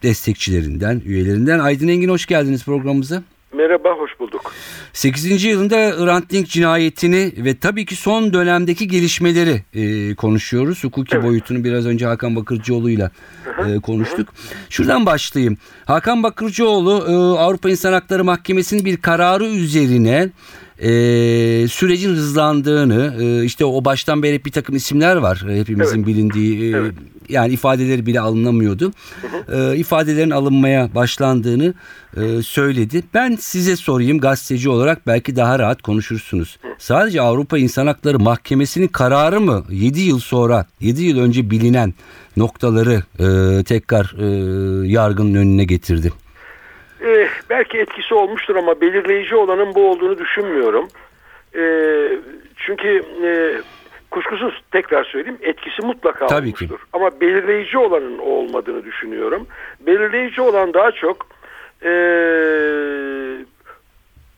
destekçilerinden, 0.02 1.02
üyelerinden. 1.04 1.58
Aydın 1.58 1.88
Engin 1.88 2.08
hoş 2.08 2.26
geldiniz 2.26 2.64
programımıza. 2.64 3.22
Merhaba, 3.56 3.88
hoş 3.98 4.10
bulduk. 4.20 4.52
8. 4.92 5.44
yılında 5.44 5.76
Hrant 5.76 6.30
Dink 6.30 6.48
cinayetini 6.48 7.32
ve 7.36 7.56
tabii 7.56 7.86
ki 7.86 7.96
son 7.96 8.32
dönemdeki 8.32 8.88
gelişmeleri 8.88 9.62
e, 9.74 10.14
konuşuyoruz. 10.14 10.84
Hukuki 10.84 11.16
Evet. 11.16 11.24
boyutunu 11.24 11.64
biraz 11.64 11.86
önce 11.86 12.06
Hakan 12.06 12.36
Bakırcıoğlu'yla 12.36 13.10
e, 13.68 13.80
konuştuk. 13.80 14.28
Şuradan 14.70 15.06
başlayayım. 15.06 15.56
Hakan 15.84 16.22
Bakırcıoğlu 16.22 17.04
e, 17.08 17.12
Avrupa 17.40 17.70
İnsan 17.70 17.92
Hakları 17.92 18.24
Mahkemesi'nin 18.24 18.84
bir 18.84 18.96
kararı 18.96 19.44
üzerine 19.46 20.30
e, 20.78 20.88
sürecin 21.68 22.10
hızlandığını 22.10 23.14
e, 23.22 23.44
işte 23.44 23.64
o 23.64 23.84
baştan 23.84 24.22
beri 24.22 24.44
bir 24.44 24.52
takım 24.52 24.76
isimler 24.76 25.16
var 25.16 25.44
e, 25.50 25.60
hepimizin 25.60 25.96
Evet. 25.96 26.06
bilindiği 26.06 26.74
e, 26.74 26.76
Evet. 26.76 26.94
Yani 27.28 27.52
ifadeleri 27.52 28.06
bile 28.06 28.20
alınamıyordu. 28.20 28.92
E, 29.52 29.76
ifadelerin 29.76 30.30
alınmaya 30.30 30.94
başlandığını 30.94 31.74
e, 32.16 32.42
söyledi. 32.42 33.02
Ben 33.14 33.36
size 33.36 33.76
sorayım 33.76 34.18
gazeteci 34.18 34.68
olarak 34.68 35.06
belki 35.06 35.36
daha 35.36 35.58
rahat 35.58 35.82
konuşursunuz. 35.82 36.58
Sadece 36.78 37.20
Avrupa 37.20 37.58
İnsan 37.58 37.86
Hakları 37.86 38.18
Mahkemesi'nin 38.18 38.88
kararı 38.88 39.40
mı 39.40 39.64
7 39.70 40.00
yıl 40.00 40.18
sonra 40.18 40.66
7 40.80 41.02
yıl 41.02 41.18
önce 41.18 41.50
bilinen 41.50 41.94
noktaları 42.36 43.02
e, 43.18 43.64
tekrar 43.64 44.14
e, 44.18 44.26
yargının 44.88 45.34
önüne 45.34 45.64
getirdi? 45.64 46.12
Ee, 47.00 47.28
belki 47.50 47.78
etkisi 47.78 48.14
olmuştur 48.14 48.56
ama 48.56 48.80
belirleyici 48.80 49.36
olanın 49.36 49.74
bu 49.74 49.90
olduğunu 49.90 50.18
düşünmüyorum. 50.18 50.88
Ee, 51.56 52.08
çünkü 52.56 53.02
e, 53.24 53.30
kuşkusuz 54.16 54.62
tekrar 54.72 55.04
söyleyeyim 55.04 55.38
etkisi 55.42 55.82
mutlaka 55.86 56.26
Tabii 56.26 56.52
ki. 56.52 56.64
olmuştur. 56.64 56.86
Ama 56.92 57.20
belirleyici 57.20 57.78
olanın 57.78 58.18
o 58.18 58.24
olmadığını 58.24 58.84
düşünüyorum. 58.84 59.46
Belirleyici 59.80 60.40
olan 60.40 60.74
daha 60.74 60.90
çok 60.92 61.26
e, 61.82 61.90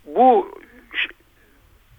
bu 0.07 0.49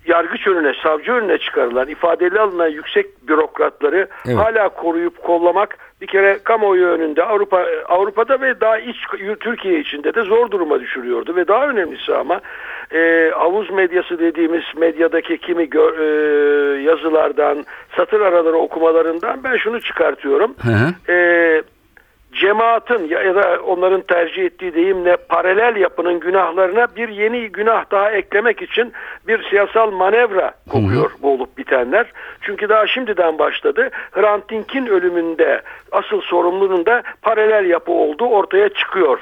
yargıç 0.06 0.48
önüne, 0.48 0.74
savcı 0.84 1.12
önüne 1.12 1.38
çıkarılan, 1.38 1.88
ifadeli 1.88 2.40
alınan 2.40 2.68
yüksek 2.68 3.28
bürokratları 3.28 4.08
Evet. 4.26 4.38
hala 4.38 4.70
koruyup 4.70 5.24
kollamak 5.24 5.78
bir 6.02 6.08
kere 6.08 6.40
kamuoyu 6.44 6.88
önünde 6.88 7.24
Avrupa 7.24 7.66
Avrupa'da 7.86 8.42
ve 8.42 8.62
daha 8.62 8.78
iç 8.78 8.98
Türkiye 9.40 9.80
içinde 9.80 10.14
de 10.14 10.22
zor 10.22 10.52
duruma 10.52 10.80
düşürüyordu 10.80 11.36
ve 11.36 11.48
daha 11.48 11.68
önemlisi 11.68 12.16
ama 12.16 12.42
e, 12.94 13.32
havuz 13.36 13.70
medyası 13.70 14.20
dediğimiz 14.20 14.64
medyadaki 14.78 15.38
kimi 15.38 15.64
gö- 15.64 15.96
e, 16.00 16.82
yazılardan 16.82 17.66
satır 17.98 18.22
araları 18.22 18.58
okumalarından 18.58 19.44
ben 19.44 19.58
şunu 19.58 19.82
çıkartıyorum. 19.82 20.56
Hı 20.62 20.70
hı. 20.70 21.14
E, 21.14 21.62
cemaatin 22.34 23.08
ya, 23.08 23.36
da 23.36 23.60
onların 23.62 24.02
tercih 24.02 24.44
ettiği 24.44 24.74
deyimle 24.74 25.18
paralel 25.18 25.76
yapının 25.76 26.20
günahlarına 26.20 26.88
bir 26.96 27.10
yeni 27.10 27.50
günah 27.50 27.92
daha 27.92 28.12
eklemek 28.12 28.62
için 28.62 28.94
bir 29.28 29.50
siyasal 29.50 29.92
manevra 29.92 30.52
kokuyor 30.70 31.12
bu 31.22 31.34
olup 31.34 31.58
bitenler. 31.58 32.12
Çünkü 32.42 32.70
daha 32.70 32.88
şimdiden 32.88 33.40
başladı. 33.40 33.90
Hrant 34.12 34.50
Dink'in 34.50 34.86
ölümünde 34.86 35.62
asıl 35.92 36.22
sorumlunun 36.22 36.86
da 36.86 37.04
paralel 37.22 37.70
yapı 37.70 37.92
olduğu 37.92 38.26
ortaya 38.26 38.70
çıkıyor 38.70 39.20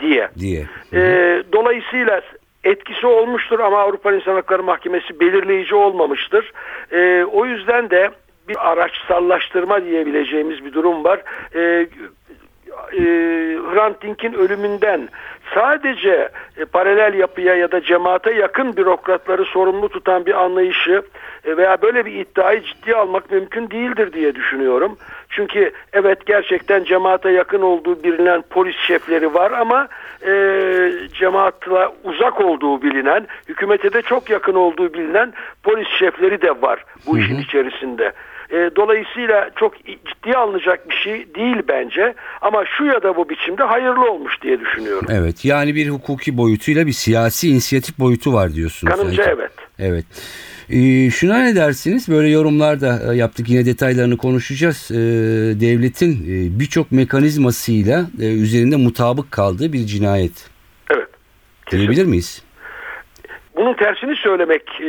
diye. 0.00 0.28
diye. 0.38 0.66
Ee, 0.94 1.42
dolayısıyla 1.52 2.20
etkisi 2.64 3.06
olmuştur 3.06 3.60
ama 3.60 3.78
Avrupa 3.78 4.12
İnsan 4.12 4.34
Hakları 4.34 4.62
Mahkemesi 4.62 5.20
belirleyici 5.20 5.74
olmamıştır. 5.74 6.52
Ee, 6.92 7.24
o 7.24 7.46
yüzden 7.46 7.90
de 7.90 8.10
bir 8.48 8.70
araçsallaştırma 8.70 9.84
diyebileceğimiz 9.84 10.64
bir 10.64 10.72
durum 10.72 11.04
var. 11.04 11.22
Ee, 11.54 11.86
e, 12.92 13.02
Hrant 13.72 14.02
Dink'in 14.02 14.32
ölümünden 14.32 15.08
sadece 15.54 16.28
e, 16.56 16.64
paralel 16.64 17.14
yapıya 17.14 17.54
ya 17.54 17.72
da 17.72 17.82
cemaate 17.82 18.32
yakın 18.32 18.76
bürokratları 18.76 19.44
sorumlu 19.44 19.88
tutan 19.88 20.26
bir 20.26 20.34
anlayışı 20.34 21.02
e, 21.44 21.56
veya 21.56 21.82
böyle 21.82 22.06
bir 22.06 22.12
iddiayı 22.12 22.62
ciddiye 22.62 22.96
almak 22.96 23.30
mümkün 23.30 23.70
değildir 23.70 24.12
diye 24.12 24.34
düşünüyorum. 24.34 24.98
Çünkü 25.30 25.72
evet 25.92 26.26
gerçekten 26.26 26.84
cemaate 26.84 27.30
yakın 27.30 27.62
olduğu 27.62 28.02
bilinen 28.02 28.42
polis 28.50 28.76
şefleri 28.76 29.34
var 29.34 29.50
ama 29.50 29.88
e, 30.26 30.32
cemaatla 31.18 31.92
uzak 32.04 32.40
olduğu 32.40 32.82
bilinen, 32.82 33.26
hükümete 33.48 33.92
de 33.92 34.02
çok 34.02 34.30
yakın 34.30 34.54
olduğu 34.54 34.94
bilinen 34.94 35.32
polis 35.62 35.88
şefleri 35.88 36.42
de 36.42 36.62
var 36.62 36.84
bu 37.06 37.18
işin 37.18 37.38
içerisinde. 37.38 38.12
E, 38.50 38.70
dolayısıyla 38.76 39.50
çok 39.56 39.74
ciddiye 39.86 40.36
alınacak 40.36 40.90
bir 40.90 40.94
şey 40.94 41.34
değil 41.34 41.56
bence 41.68 42.14
ama 42.40 42.64
şu 42.66 42.84
ya 42.84 43.02
da 43.02 43.16
bu 43.16 43.28
biçimde 43.28 43.62
hayırlı 43.62 44.10
olmuş 44.10 44.42
diye 44.42 44.60
düşünüyorum. 44.60 45.08
Evet 45.10 45.44
yani 45.44 45.74
bir 45.74 45.88
hukuki 45.88 46.36
boyutuyla 46.36 46.86
bir 46.86 46.92
siyasi 46.92 47.48
inisiyatif 47.48 47.98
boyutu 47.98 48.32
var 48.32 48.52
diyorsunuz. 48.52 48.94
Kanımca 48.94 49.24
sanki. 49.24 49.30
evet. 49.38 49.52
Evet. 49.78 50.04
Ee, 50.70 51.10
şuna 51.10 51.42
ne 51.42 51.56
dersiniz? 51.56 52.08
Böyle 52.08 52.28
yorumlar 52.28 52.80
da 52.80 53.12
e, 53.12 53.16
yaptık. 53.16 53.48
Yine 53.48 53.66
detaylarını 53.66 54.16
konuşacağız. 54.16 54.90
Ee, 54.90 54.96
devletin 55.60 56.12
e, 56.12 56.60
birçok 56.60 56.92
mekanizmasıyla 56.92 58.06
e, 58.20 58.24
üzerinde 58.24 58.76
mutabık 58.76 59.32
kaldığı 59.32 59.72
bir 59.72 59.78
cinayet. 59.78 60.50
Evet. 60.90 61.08
Kesin. 61.66 61.78
Diyebilir 61.78 62.04
miyiz? 62.04 62.42
Bunun 63.56 63.74
tersini 63.74 64.16
söylemek 64.16 64.62
e, 64.80 64.86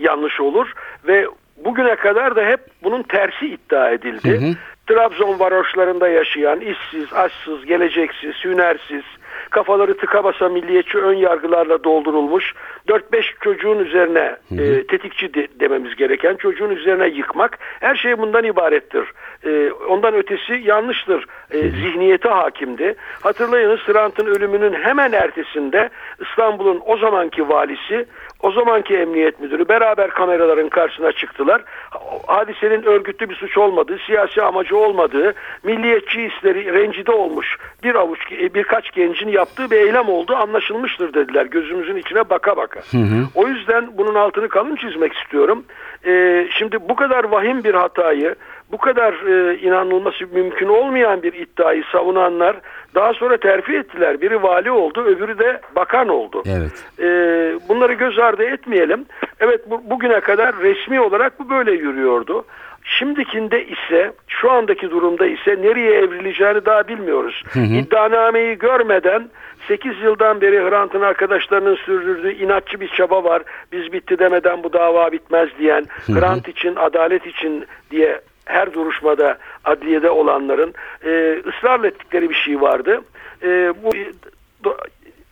yanlış 0.00 0.40
olur 0.40 0.72
ve 1.06 1.26
bugüne 1.56 1.96
kadar 1.96 2.36
da 2.36 2.44
hep 2.44 2.60
bunun 2.82 3.02
tersi 3.02 3.46
iddia 3.46 3.90
edildi. 3.90 4.30
Hı 4.30 4.46
hı. 4.46 4.54
Trabzon 4.86 5.38
varoşlarında 5.38 6.08
yaşayan 6.08 6.60
işsiz, 6.60 7.12
açsız, 7.12 7.66
geleceksiz, 7.66 8.34
hünersiz, 8.44 9.02
kafaları 9.50 9.96
tıka 9.96 10.24
basa 10.24 10.48
milliyetçi 10.48 10.98
ön 10.98 11.14
yargılarla 11.14 11.84
doldurulmuş 11.84 12.54
4-5 12.88 13.00
çocuğun 13.40 13.78
üzerine 13.78 14.36
e, 14.58 14.86
tetikçi 14.86 15.34
de- 15.34 15.48
dememiz 15.60 15.96
gereken 15.96 16.36
çocuğun 16.36 16.70
üzerine 16.70 17.08
yıkmak 17.08 17.58
her 17.80 17.96
şey 17.96 18.18
bundan 18.18 18.44
ibarettir. 18.44 19.12
E, 19.46 19.70
ondan 19.88 20.14
ötesi 20.14 20.62
yanlıştır. 20.64 21.26
E, 21.50 21.58
zihniyete 21.58 22.28
hakimdi. 22.28 22.94
Hatırlayınız 23.22 23.80
Hrant'ın 23.80 24.26
ölümünün 24.26 24.72
hemen 24.72 25.12
ertesinde 25.12 25.90
İstanbul'un 26.20 26.82
o 26.86 26.96
zamanki 26.96 27.48
valisi 27.48 28.06
o 28.44 28.50
zamanki 28.52 28.96
emniyet 28.96 29.40
müdürü 29.40 29.68
beraber 29.68 30.10
kameraların 30.10 30.68
karşısına 30.68 31.12
çıktılar. 31.12 31.62
Hadisenin 32.26 32.82
örgütlü 32.82 33.28
bir 33.30 33.34
suç 33.34 33.58
olmadığı, 33.58 33.98
siyasi 34.06 34.42
amacı 34.42 34.76
olmadığı, 34.76 35.34
milliyetçi 35.62 36.22
hisleri 36.22 36.72
rencide 36.74 37.12
olmuş 37.12 37.56
bir 37.82 37.94
avuç 37.94 38.20
e, 38.32 38.54
birkaç 38.54 38.92
gencin 38.92 39.28
yaptığı 39.28 39.70
bir 39.70 39.76
eylem 39.76 40.08
olduğu 40.08 40.36
anlaşılmıştır 40.36 41.14
dediler 41.14 41.46
gözümüzün 41.46 41.96
içine 41.96 42.30
baka 42.30 42.56
baka. 42.56 42.80
O 43.34 43.48
yüzden 43.48 43.98
bunun 43.98 44.14
altını 44.14 44.48
kalın 44.48 44.76
çizmek 44.76 45.12
istiyorum. 45.12 45.64
Ee, 46.06 46.46
şimdi 46.58 46.88
bu 46.88 46.96
kadar 46.96 47.24
vahim 47.24 47.64
bir 47.64 47.74
hatayı, 47.74 48.34
bu 48.72 48.78
kadar 48.78 49.12
e, 49.12 49.58
inanılması 49.58 50.26
mümkün 50.32 50.68
olmayan 50.68 51.22
bir 51.22 51.32
iddiayı 51.32 51.84
savunanlar 51.92 52.56
daha 52.94 53.14
sonra 53.14 53.36
terfi 53.36 53.76
ettiler. 53.76 54.20
Biri 54.20 54.42
vali 54.42 54.70
oldu, 54.70 55.04
öbürü 55.04 55.38
de 55.38 55.60
bakan 55.76 56.08
oldu. 56.08 56.42
Evet. 56.46 56.84
Ee, 56.98 57.58
bunları 57.68 57.92
göz 57.92 58.18
ardı 58.18 58.42
etmeyelim. 58.44 59.06
Evet 59.40 59.70
bu, 59.70 59.90
bugüne 59.90 60.20
kadar 60.20 60.56
resmi 60.56 61.00
olarak 61.00 61.40
bu 61.40 61.50
böyle 61.50 61.72
yürüyordu. 61.72 62.44
Şimdikinde 62.84 63.66
ise 63.66 64.12
şu 64.28 64.50
andaki 64.50 64.90
durumda 64.90 65.26
ise 65.26 65.50
nereye 65.62 65.94
evrileceğini 65.94 66.64
daha 66.64 66.88
bilmiyoruz. 66.88 67.42
İddianameyi 67.56 68.58
görmeden 68.58 69.28
8 69.68 70.02
yıldan 70.02 70.40
beri 70.40 70.70
Hrant'ın 70.70 71.00
arkadaşlarının 71.00 71.74
sürdürdüğü 71.76 72.32
inatçı 72.32 72.80
bir 72.80 72.88
çaba 72.88 73.24
var. 73.24 73.42
Biz 73.72 73.92
bitti 73.92 74.18
demeden 74.18 74.62
bu 74.62 74.72
dava 74.72 75.12
bitmez 75.12 75.48
diyen, 75.58 75.86
Hrant 76.06 76.48
için, 76.48 76.76
adalet 76.76 77.26
için 77.26 77.66
diye 77.90 78.20
her 78.44 78.72
duruşmada 78.72 79.38
adliyede 79.64 80.10
olanların 80.10 80.74
e, 81.04 81.40
ısrarla 81.48 81.86
ettikleri 81.86 82.30
bir 82.30 82.34
şey 82.34 82.60
vardı. 82.60 83.00
E, 83.42 83.48
bu 83.82 83.90
do- 84.64 84.78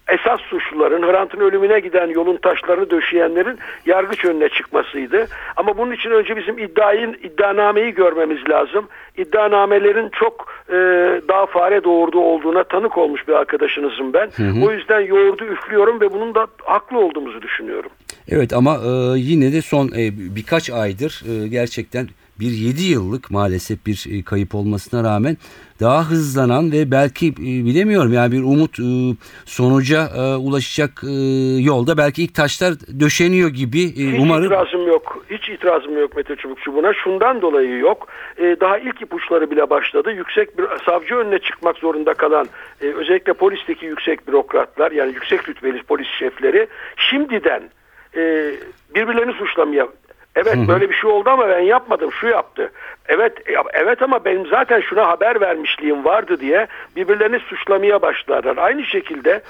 esas 0.09 0.41
suçluların 0.41 1.03
Hrant'ın 1.03 1.41
ölümüne 1.41 1.81
giden 1.81 2.07
yolun 2.09 2.37
taşlarını 2.37 2.91
döşeyenlerin 2.91 3.59
yargıç 3.87 4.25
önüne 4.25 4.49
çıkmasıydı. 4.49 5.27
Ama 5.57 5.79
bunun 5.79 5.93
için 5.93 6.11
önce 6.11 6.37
bizim 6.37 6.59
iddiayın 6.59 7.13
iddianameyi 7.23 7.95
görmemiz 7.95 8.49
lazım. 8.49 8.89
İddianamelerin 9.17 10.11
çok 10.21 10.53
e, 10.69 10.75
daha 11.29 11.47
fare 11.47 11.85
doğurduğu 11.85 12.21
olduğuna 12.21 12.65
tanık 12.65 12.99
olmuş 12.99 13.29
bir 13.29 13.33
arkadaşınızım 13.33 14.13
ben. 14.13 14.31
O 14.65 14.73
yüzden 14.73 15.01
yoğurdu 15.01 15.45
üflüyorum 15.45 16.01
ve 16.01 16.13
bunun 16.13 16.35
da 16.35 16.47
haklı 16.65 16.99
olduğumuzu 16.99 17.43
düşünüyorum. 17.43 17.91
Evet 18.29 18.53
ama 18.53 18.75
e, 18.75 19.19
yine 19.19 19.53
de 19.53 19.63
son 19.63 19.87
e, 19.89 20.11
birkaç 20.37 20.71
aydır 20.71 21.23
e, 21.29 21.49
gerçekten 21.49 22.09
bir 22.41 22.51
7 22.51 22.83
yıllık 22.83 23.31
maalesef 23.31 23.87
bir 23.87 24.07
e, 24.11 24.23
kayıp 24.23 24.55
olmasına 24.55 25.05
rağmen 25.05 25.37
daha 25.81 26.11
hızlanan 26.11 26.73
ve 26.73 26.91
belki 26.91 27.27
e, 27.29 27.47
bilemiyorum 27.65 28.13
yani 28.13 28.33
bir 28.33 28.43
umut 28.43 28.79
e, 28.81 29.17
sonuca 29.45 30.09
ulaşacak 30.39 30.91
yolda 31.59 31.97
belki 31.97 32.25
ilk 32.25 32.35
taşlar 32.35 32.75
döşeniyor 33.01 33.49
gibi 33.49 33.79
Hiç 33.79 34.21
umarım. 34.21 34.45
itirazım 34.45 34.87
yok. 34.87 35.25
Hiç 35.31 35.49
itirazım 35.49 35.99
yok 35.99 36.17
Mete 36.17 36.37
Çubukçu 36.37 36.75
buna. 36.75 36.95
Şundan 36.95 37.43
dolayı 37.43 37.79
yok. 37.79 38.09
Daha 38.39 38.79
ilk 38.79 39.03
ipuçları 39.03 39.51
bile 39.51 39.71
başladı. 39.71 40.13
Yüksek 40.13 40.59
bir 40.59 40.65
savcı 40.87 41.15
önüne 41.15 41.39
çıkmak 41.39 41.77
zorunda 41.77 42.15
kalan 42.15 42.47
özellikle 42.81 43.33
polisteki 43.33 43.87
yüksek 43.87 44.29
bürokratlar 44.29 44.93
yani 44.93 45.15
yüksek 45.15 45.49
rütbeli 45.49 45.83
polis 45.83 46.09
şefleri 46.19 46.67
şimdiden 47.11 47.63
birbirlerini 48.95 49.33
suçlamaya 49.33 49.89
Evet 50.37 50.57
böyle 50.69 50.91
bir 50.91 50.95
şey 50.95 51.11
oldu 51.11 51.31
ama 51.31 51.49
ben 51.49 51.61
yapmadım 51.61 52.13
şu 52.13 52.27
yaptı. 52.27 52.73
Evet 53.09 53.33
e, 53.49 53.55
evet 53.73 54.03
ama 54.03 54.25
benim 54.25 54.47
zaten 54.47 54.81
şuna 54.81 55.09
haber 55.09 55.41
vermişliğim 55.41 56.05
vardı 56.05 56.41
diye 56.41 56.67
birbirlerini 56.97 57.39
suçlamaya 57.39 58.03
başlarlar. 58.03 58.57
Aynı 58.57 58.85
şekilde 58.85 59.43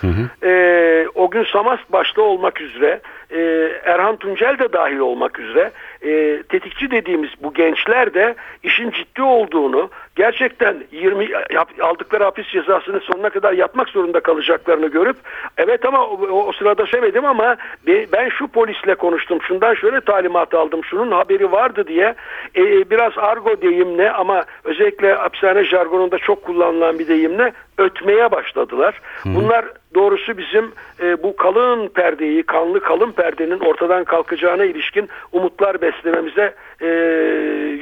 e, 0.42 1.08
o 1.14 1.30
gün 1.30 1.44
Samas 1.44 1.80
başta 1.92 2.22
olmak 2.22 2.60
üzere 2.60 3.00
e, 3.32 3.40
Erhan 3.84 4.16
Tuncel 4.16 4.58
de 4.58 4.72
dahil 4.72 4.98
olmak 4.98 5.38
üzere 5.38 5.70
e, 6.02 6.42
tetikçi 6.42 6.90
dediğimiz 6.90 7.30
bu 7.42 7.54
gençler 7.54 8.14
de 8.14 8.34
işin 8.62 8.90
ciddi 8.90 9.22
olduğunu 9.22 9.90
gerçekten 10.16 10.76
20 10.92 11.28
yap- 11.52 11.80
aldıkları 11.80 12.24
hapis 12.24 12.46
cezasını 12.46 13.00
sonuna 13.00 13.30
kadar 13.30 13.52
yatmak 13.52 13.88
zorunda 13.88 14.20
kalacaklarını 14.20 14.86
görüp 14.86 15.16
evet 15.58 15.84
ama 15.84 16.06
o, 16.06 16.46
o 16.46 16.52
sırada 16.52 16.86
söylemedim 16.86 17.24
ama 17.24 17.56
be- 17.86 18.06
ben 18.12 18.28
şu 18.28 18.48
polisle 18.48 18.94
konuştum 18.94 19.42
şundan 19.42 19.74
şöyle 19.74 20.00
talimat 20.00 20.54
aldım 20.54 20.84
şunun 20.84 21.10
haberi 21.10 21.52
vardı 21.52 21.86
diye 21.86 22.14
e, 22.56 22.90
biraz 22.90 23.12
argo 23.16 23.60
deyimle 23.62 24.12
ama 24.12 24.44
özellikle 24.64 25.14
hapishane 25.14 25.64
jargonunda 25.64 26.18
çok 26.18 26.42
kullanılan 26.42 26.98
bir 26.98 27.08
deyimle 27.08 27.52
ötmeye 27.78 28.30
başladılar. 28.30 29.00
Bunlar 29.24 29.64
doğrusu 29.94 30.38
bizim 30.38 30.64
e, 31.02 31.22
bu 31.22 31.36
kalın 31.36 31.88
perdeyi, 31.88 32.42
kanlı 32.42 32.80
kalın 32.80 33.12
perdenin 33.12 33.60
ortadan 33.60 34.04
kalkacağına 34.04 34.64
ilişkin 34.64 35.08
umutlar 35.32 35.82
beslememize 35.82 36.54
e, 36.80 36.86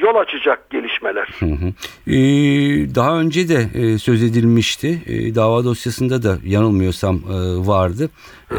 yol 0.01 0.15
açacak 0.15 0.69
gelişmeler. 0.69 1.27
Hı 1.39 1.45
hı. 1.45 1.67
Ee, 2.07 2.95
daha 2.95 3.19
önce 3.19 3.49
de 3.49 3.67
e, 3.75 3.97
söz 3.97 4.23
edilmişti. 4.23 5.01
E, 5.07 5.35
dava 5.35 5.63
dosyasında 5.63 6.23
da 6.23 6.37
yanılmıyorsam 6.45 7.15
e, 7.15 7.33
vardı. 7.67 8.09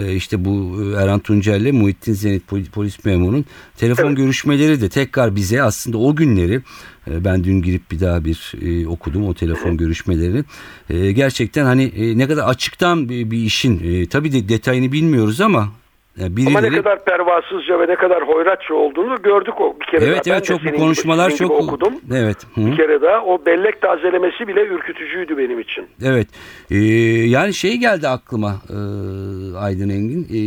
E, 0.00 0.12
işte 0.12 0.44
bu 0.44 0.76
e, 0.82 1.02
Erhan 1.02 1.20
Tuncel 1.20 1.60
ile 1.60 1.72
Muhittin 1.72 2.12
Zenit 2.12 2.42
pol- 2.50 2.70
polis 2.70 3.04
memurunun 3.04 3.44
telefon 3.76 4.06
Evet. 4.06 4.16
görüşmeleri 4.16 4.80
de 4.80 4.88
tekrar 4.88 5.36
bize 5.36 5.62
aslında 5.62 5.98
o 5.98 6.16
günleri 6.16 6.60
Ben 7.06 7.44
dün 7.44 7.62
girip 7.62 7.90
bir 7.90 8.00
daha 8.00 8.24
bir 8.24 8.52
e, 8.62 8.88
okudum 8.88 9.28
o 9.28 9.34
telefon 9.34 9.76
görüşmelerini. 9.76 10.44
E, 10.90 11.12
gerçekten 11.12 11.64
hani 11.64 11.84
e, 11.84 12.18
ne 12.18 12.28
kadar 12.28 12.48
açıktan 12.48 13.08
bir, 13.08 13.30
bir 13.30 13.38
işin 13.38 13.80
e, 13.84 14.08
tabii 14.08 14.32
de 14.32 14.48
detayını 14.48 14.92
bilmiyoruz 14.92 15.40
ama 15.40 15.68
e, 16.20 16.36
birileri... 16.36 16.58
Ama 16.58 16.60
ne 16.60 16.76
kadar 16.76 17.04
pervasızca 17.04 17.80
ve 17.80 17.88
ne 17.88 17.94
kadar 17.94 18.28
hoyratça 18.28 18.74
olduğunu 18.74 19.22
gördük 19.22 19.60
o 19.60 19.76
bir 19.80 19.86
kere 19.86 20.04
Evet 20.04 20.16
daha. 20.16 20.24
Ben 20.26 20.30
evet 20.32 20.42
de 20.42 20.46
çok 20.46 20.60
bu 20.60 20.66
gibi, 20.66 20.76
konuşmalar 20.76 21.30
sizin 21.30 21.44
çok 21.44 21.60
gibi 21.60 21.70
okudum. 21.70 21.94
Evet. 22.12 22.36
Hı. 22.54 22.66
Bir 22.66 22.76
kere 22.76 23.02
daha 23.02 23.24
o 23.24 23.46
bellek 23.46 23.80
tazelemesi 23.80 24.48
bile 24.48 24.66
ürkütücüydü 24.66 25.38
benim 25.38 25.60
için. 25.60 25.86
Evet. 26.04 26.28
Ee, 26.70 26.76
yani 27.28 27.54
şey 27.54 27.76
geldi 27.76 28.08
aklıma 28.08 28.54
e, 28.70 28.76
Aydın 29.56 29.88
Engin. 29.88 30.24
E, 30.24 30.40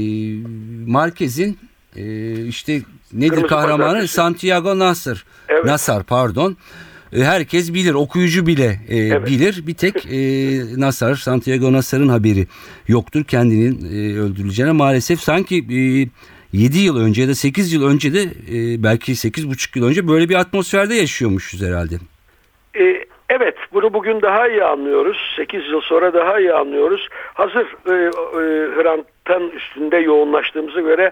Marquez'in 0.92 1.58
e, 1.96 2.34
işte 2.46 2.82
nedir 3.16 3.30
Kırmızı 3.30 3.48
kahramanı? 3.48 3.88
Pazartesi. 3.88 4.14
Santiago 4.14 4.80
Nasır. 4.80 5.26
Evet. 5.50 5.66
Nasar 5.66 6.04
pardon. 6.04 6.58
E, 7.14 7.24
herkes 7.24 7.74
bilir. 7.74 7.94
Okuyucu 7.94 8.48
bile 8.48 8.80
e, 8.90 8.98
Evet. 8.98 9.28
bilir. 9.28 9.68
Bir 9.68 9.74
tek 9.74 10.06
e, 10.06 10.20
Nasar, 10.82 11.16
Santiago 11.16 11.74
Nasar'ın 11.74 12.08
haberi 12.08 12.48
yoktur 12.88 13.24
kendinin 13.24 13.86
e, 13.86 14.20
öldürüleceğine. 14.20 14.72
Maalesef 14.72 15.20
sanki 15.20 15.56
e, 15.58 16.10
7 16.58 16.78
yıl 16.80 17.00
önce 17.00 17.22
ya 17.22 17.28
da 17.28 17.36
8 17.36 17.74
yıl 17.74 17.88
önce 17.88 18.14
de 18.14 18.22
e, 18.24 18.84
belki 18.84 19.12
8,5 19.12 19.80
yıl 19.80 19.88
önce 19.88 20.08
böyle 20.08 20.30
bir 20.30 20.36
atmosferde 20.36 20.96
yaşıyormuşuz 20.96 21.62
herhalde. 21.62 21.96
Ee, 22.80 23.06
evet 23.30 23.56
bunu 23.74 23.94
bugün 23.94 24.22
daha 24.22 24.48
iyi 24.48 24.64
anlıyoruz. 24.64 25.18
8 25.36 25.68
yıl 25.72 25.82
sonra 25.82 26.14
daha 26.14 26.40
iyi 26.40 26.54
anlıyoruz. 26.54 27.08
Hazır 27.34 27.66
e, 27.88 27.94
e, 27.94 28.12
Hrant 28.76 29.06
Dink 29.30 29.54
üstünde 29.54 29.98
yoğunlaştığımıza 29.98 30.82
göre 30.82 31.12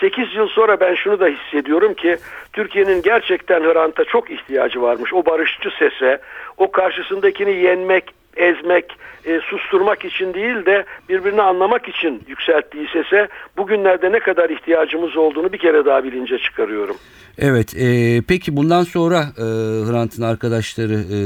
8 0.00 0.34
yıl 0.34 0.48
sonra 0.48 0.80
ben 0.80 0.94
şunu 0.94 1.20
da 1.20 1.26
hissediyorum 1.26 1.94
ki 1.94 2.16
Türkiye'nin 2.52 3.02
gerçekten 3.02 3.62
Hrant'a 3.62 4.04
çok 4.04 4.30
ihtiyacı 4.30 4.82
varmış. 4.82 5.14
O 5.14 5.26
barışçı 5.26 5.70
sese, 5.78 6.18
o 6.56 6.70
karşısındakini 6.70 7.52
yenmek, 7.52 8.04
ezmek, 8.36 8.96
e, 9.24 9.40
susturmak 9.40 10.04
için 10.04 10.34
değil 10.34 10.66
de 10.66 10.84
birbirini 11.08 11.42
anlamak 11.42 11.88
için 11.88 12.22
yükselttiği 12.28 12.88
sese 12.92 13.28
bugünlerde 13.56 14.12
ne 14.12 14.20
kadar 14.20 14.50
ihtiyacımız 14.50 15.16
olduğunu 15.16 15.52
bir 15.52 15.58
kere 15.58 15.84
daha 15.84 16.04
bilince 16.04 16.38
çıkarıyorum. 16.38 16.96
Evet, 17.38 17.76
e, 17.76 18.20
peki 18.28 18.56
bundan 18.56 18.82
sonra 18.82 19.18
e, 19.38 19.42
Hrant'ın 19.90 20.22
arkadaşları 20.22 20.94
e, 20.94 21.18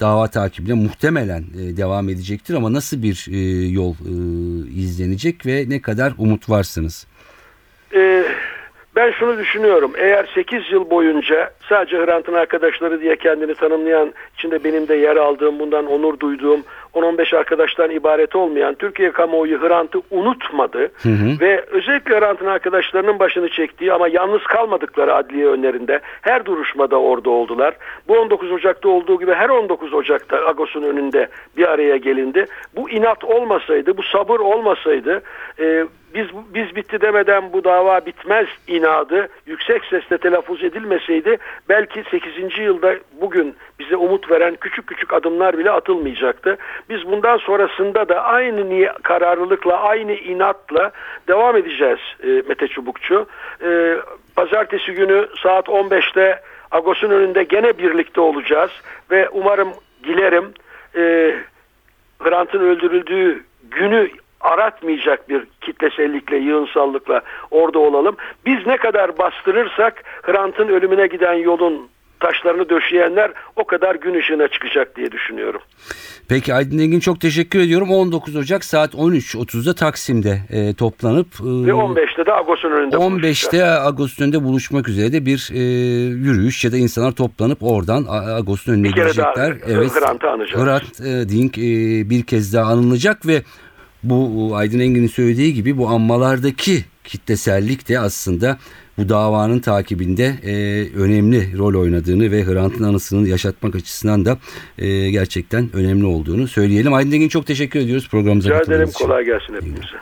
dava 0.00 0.28
takibine 0.28 0.74
muhtemelen 0.74 1.40
e, 1.40 1.76
devam 1.76 2.08
edecektir 2.08 2.54
ama 2.54 2.72
nasıl 2.72 3.02
bir 3.02 3.26
e, 3.32 3.66
yol 3.68 3.92
e, 3.92 4.12
izlenecek 4.80 5.46
ve 5.46 5.64
ne 5.68 5.82
kadar 5.82 6.12
umut 6.18 6.50
varsınız? 6.50 7.06
Ee, 7.94 8.24
ben 8.96 9.10
şunu 9.10 9.38
düşünüyorum. 9.38 9.92
Eğer 9.96 10.30
8 10.34 10.72
yıl 10.72 10.90
boyunca 10.90 11.50
sadece 11.68 11.96
Hrant'ın 11.96 12.34
arkadaşları 12.34 13.00
diye 13.00 13.16
kendini 13.16 13.54
tanımlayan, 13.54 14.12
içinde 14.34 14.64
benim 14.64 14.88
de 14.88 14.94
yer 14.94 15.16
aldığım, 15.16 15.58
bundan 15.58 15.86
onur 15.86 16.20
duyduğum 16.20 16.64
10-15 16.94 17.36
arkadaştan 17.36 17.90
ibaret 17.90 18.36
olmayan 18.36 18.74
Türkiye 18.74 19.12
kamuoyu 19.12 19.62
Hrant'ı 19.62 20.02
unutmadı 20.10 20.92
ve 21.40 21.64
özellikle 21.70 22.18
Hrant'ın 22.18 22.46
arkadaşlarının 22.46 23.18
başını 23.18 23.48
çektiği 23.48 23.92
ama 23.92 24.08
yalnız 24.08 24.42
kalmadıkları 24.42 25.14
adliye 25.14 25.46
önlerinde 25.46 26.00
her 26.22 26.44
duruşmada 26.44 27.00
orada 27.00 27.30
oldular. 27.30 27.74
Bu 28.08 28.18
19 28.18 28.52
Ocak'ta 28.52 28.88
olduğu 28.88 29.18
gibi 29.18 29.34
her 29.34 29.48
19 29.48 29.94
Ocak'ta 29.94 30.36
Agos'un 30.46 30.82
önünde 30.82 31.28
bir 31.56 31.70
araya 31.70 31.96
gelindi. 31.96 32.46
Bu 32.76 32.90
inat 32.90 33.24
olmasaydı, 33.24 33.96
bu 33.96 34.02
sabır 34.02 34.40
olmasaydı 34.40 35.22
e, 35.60 35.84
biz 36.14 36.26
biz 36.54 36.76
bitti 36.76 37.00
demeden 37.00 37.52
bu 37.52 37.64
dava 37.64 38.06
bitmez 38.06 38.46
inadı 38.66 39.28
yüksek 39.46 39.84
sesle 39.84 40.18
telaffuz 40.18 40.64
edilmeseydi 40.64 41.36
belki 41.68 42.04
8. 42.10 42.58
yılda 42.58 42.94
bugün 43.20 43.54
bize 43.78 43.96
umut 43.96 44.30
veren 44.30 44.56
küçük 44.60 44.86
küçük 44.86 45.12
adımlar 45.12 45.58
bile 45.58 45.70
atılmayacaktı. 45.70 46.56
Biz 46.90 47.06
bundan 47.06 47.38
sonrasında 47.38 48.08
da 48.08 48.22
aynı 48.22 48.92
kararlılıkla, 49.02 49.80
aynı 49.80 50.12
inatla 50.12 50.92
devam 51.28 51.56
edeceğiz 51.56 51.98
e, 52.22 52.26
Mete 52.26 52.68
Çubukçu. 52.68 53.26
E, 53.64 53.96
pazartesi 54.36 54.92
günü 54.92 55.28
saat 55.42 55.68
15'te 55.68 56.40
Agos'un 56.70 57.10
önünde 57.10 57.42
gene 57.42 57.78
birlikte 57.78 58.20
olacağız 58.20 58.70
ve 59.10 59.28
umarım 59.28 59.72
dilerim 60.04 60.52
e, 60.96 61.34
Hrant'ın 62.18 62.60
öldürüldüğü 62.60 63.44
günü 63.70 64.08
aratmayacak 64.40 65.28
bir 65.28 65.46
kitlesellikle, 65.60 66.36
yığınsallıkla 66.36 67.20
orada 67.50 67.78
olalım. 67.78 68.16
Biz 68.46 68.66
ne 68.66 68.76
kadar 68.76 69.18
bastırırsak 69.18 70.02
Hrant'ın 70.22 70.68
ölümüne 70.68 71.06
giden 71.06 71.34
yolun 71.34 71.88
taşlarını 72.22 72.68
döşeyenler 72.68 73.30
o 73.56 73.64
kadar 73.64 73.94
gün 73.94 74.14
ışığına 74.14 74.48
çıkacak 74.48 74.96
diye 74.96 75.12
düşünüyorum. 75.12 75.60
Peki 76.28 76.54
Aydın 76.54 76.78
Engin 76.78 77.00
çok 77.00 77.20
teşekkür 77.20 77.60
ediyorum. 77.60 77.90
19 77.90 78.36
Ocak 78.36 78.64
saat 78.64 78.94
13.30'da 78.94 79.74
Taksim'de 79.74 80.38
e, 80.50 80.74
toplanıp 80.74 81.26
e, 81.40 81.44
Ve 81.44 81.70
15'te 81.70 82.26
de 82.26 82.32
Agos'un 82.32 82.70
önünde 82.70 82.96
buluşacağız. 82.98 83.38
15'te 83.38 83.64
Ağustos 83.64 84.20
önünde 84.20 84.44
buluşmak 84.44 84.88
üzere 84.88 85.12
de 85.12 85.26
bir 85.26 85.48
e, 85.52 85.58
yürüyüş 86.08 86.64
ya 86.64 86.72
da 86.72 86.76
insanlar 86.76 87.12
toplanıp 87.12 87.58
oradan 87.62 88.04
A- 88.08 88.34
Ağustos 88.36 88.68
önüne 88.68 88.84
Bir 88.88 88.92
kere 88.92 89.16
daha 89.16 89.48
gidecekler. 89.48 90.02
Hrant'ı 90.02 90.30
anacağız. 90.30 90.64
Hrant 90.66 91.00
e, 91.00 91.28
Dink 91.28 91.58
e, 91.58 91.62
bir 92.10 92.22
kez 92.22 92.54
daha 92.54 92.72
anılacak 92.72 93.26
ve 93.26 93.42
bu 94.02 94.50
Aydın 94.56 94.78
Engin'in 94.78 95.06
söylediği 95.06 95.54
gibi 95.54 95.78
bu 95.78 95.88
anmalardaki 95.88 96.84
kitlesellik 97.04 97.88
de 97.88 98.00
aslında 98.00 98.58
bu 98.98 99.08
davanın 99.08 99.58
takibinde 99.60 100.24
e, 100.42 100.52
önemli 100.96 101.58
rol 101.58 101.80
oynadığını 101.80 102.30
ve 102.30 102.44
Hrant'ın 102.44 102.84
anısını 102.84 103.28
yaşatmak 103.28 103.74
açısından 103.74 104.24
da 104.24 104.38
e, 104.78 105.10
gerçekten 105.10 105.70
önemli 105.72 106.06
olduğunu 106.06 106.48
söyleyelim. 106.48 106.94
Aydın 106.94 107.12
Engin 107.12 107.28
çok 107.28 107.46
teşekkür 107.46 107.80
ediyoruz 107.80 108.08
programımıza 108.08 108.48
Rica 108.48 108.56
ederim 108.56 108.68
katıldığınız 108.70 108.94
için. 108.94 109.04
kolay 109.04 109.24
gelsin 109.24 109.54
hepimize. 109.54 109.96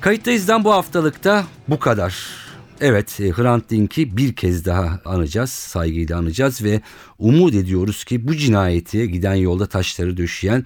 Kayıttayız'dan 0.00 0.64
bu 0.64 0.72
haftalıkta 0.72 1.44
bu 1.68 1.78
kadar. 1.78 2.42
Evet 2.80 3.20
e, 3.20 3.30
Hrant 3.30 3.70
Dink'i 3.70 4.16
bir 4.16 4.36
kez 4.36 4.66
daha 4.66 5.00
anacağız, 5.04 5.50
saygıyla 5.50 6.18
anacağız 6.18 6.64
ve 6.64 6.80
umut 7.18 7.54
ediyoruz 7.54 8.04
ki 8.04 8.28
bu 8.28 8.36
cinayeti 8.36 9.10
giden 9.10 9.34
yolda 9.34 9.66
taşları 9.66 10.16
döşeyen 10.16 10.64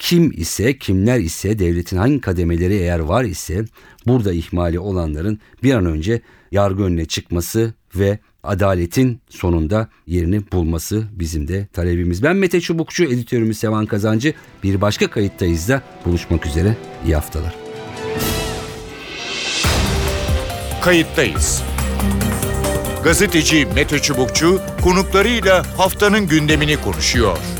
kim 0.00 0.32
ise, 0.36 0.78
kimler 0.78 1.18
ise, 1.18 1.58
devletin 1.58 1.96
hangi 1.96 2.20
kademeleri 2.20 2.74
eğer 2.74 2.98
var 2.98 3.24
ise 3.24 3.64
burada 4.06 4.32
ihmali 4.32 4.78
olanların 4.78 5.38
bir 5.62 5.74
an 5.74 5.86
önce 5.86 6.20
yargı 6.52 6.82
önüne 6.82 7.04
çıkması 7.04 7.74
ve 7.94 8.18
adaletin 8.42 9.20
sonunda 9.28 9.88
yerini 10.06 10.52
bulması 10.52 11.04
bizim 11.12 11.48
de 11.48 11.66
talebimiz. 11.72 12.22
Ben 12.22 12.36
Mete 12.36 12.60
Çubukçu, 12.60 13.04
editörümüz 13.04 13.58
Sevan 13.58 13.86
Kazancı. 13.86 14.34
Bir 14.62 14.80
başka 14.80 15.10
kayıttayız 15.10 15.68
da 15.68 15.82
buluşmak 16.04 16.46
üzere. 16.46 16.76
İyi 17.04 17.14
haftalar. 17.14 17.54
Kayıttayız. 20.82 21.62
Gazeteci 23.04 23.66
Mete 23.74 23.98
Çubukçu 23.98 24.60
konuklarıyla 24.82 25.78
haftanın 25.78 26.26
gündemini 26.26 26.76
konuşuyor. 26.76 27.59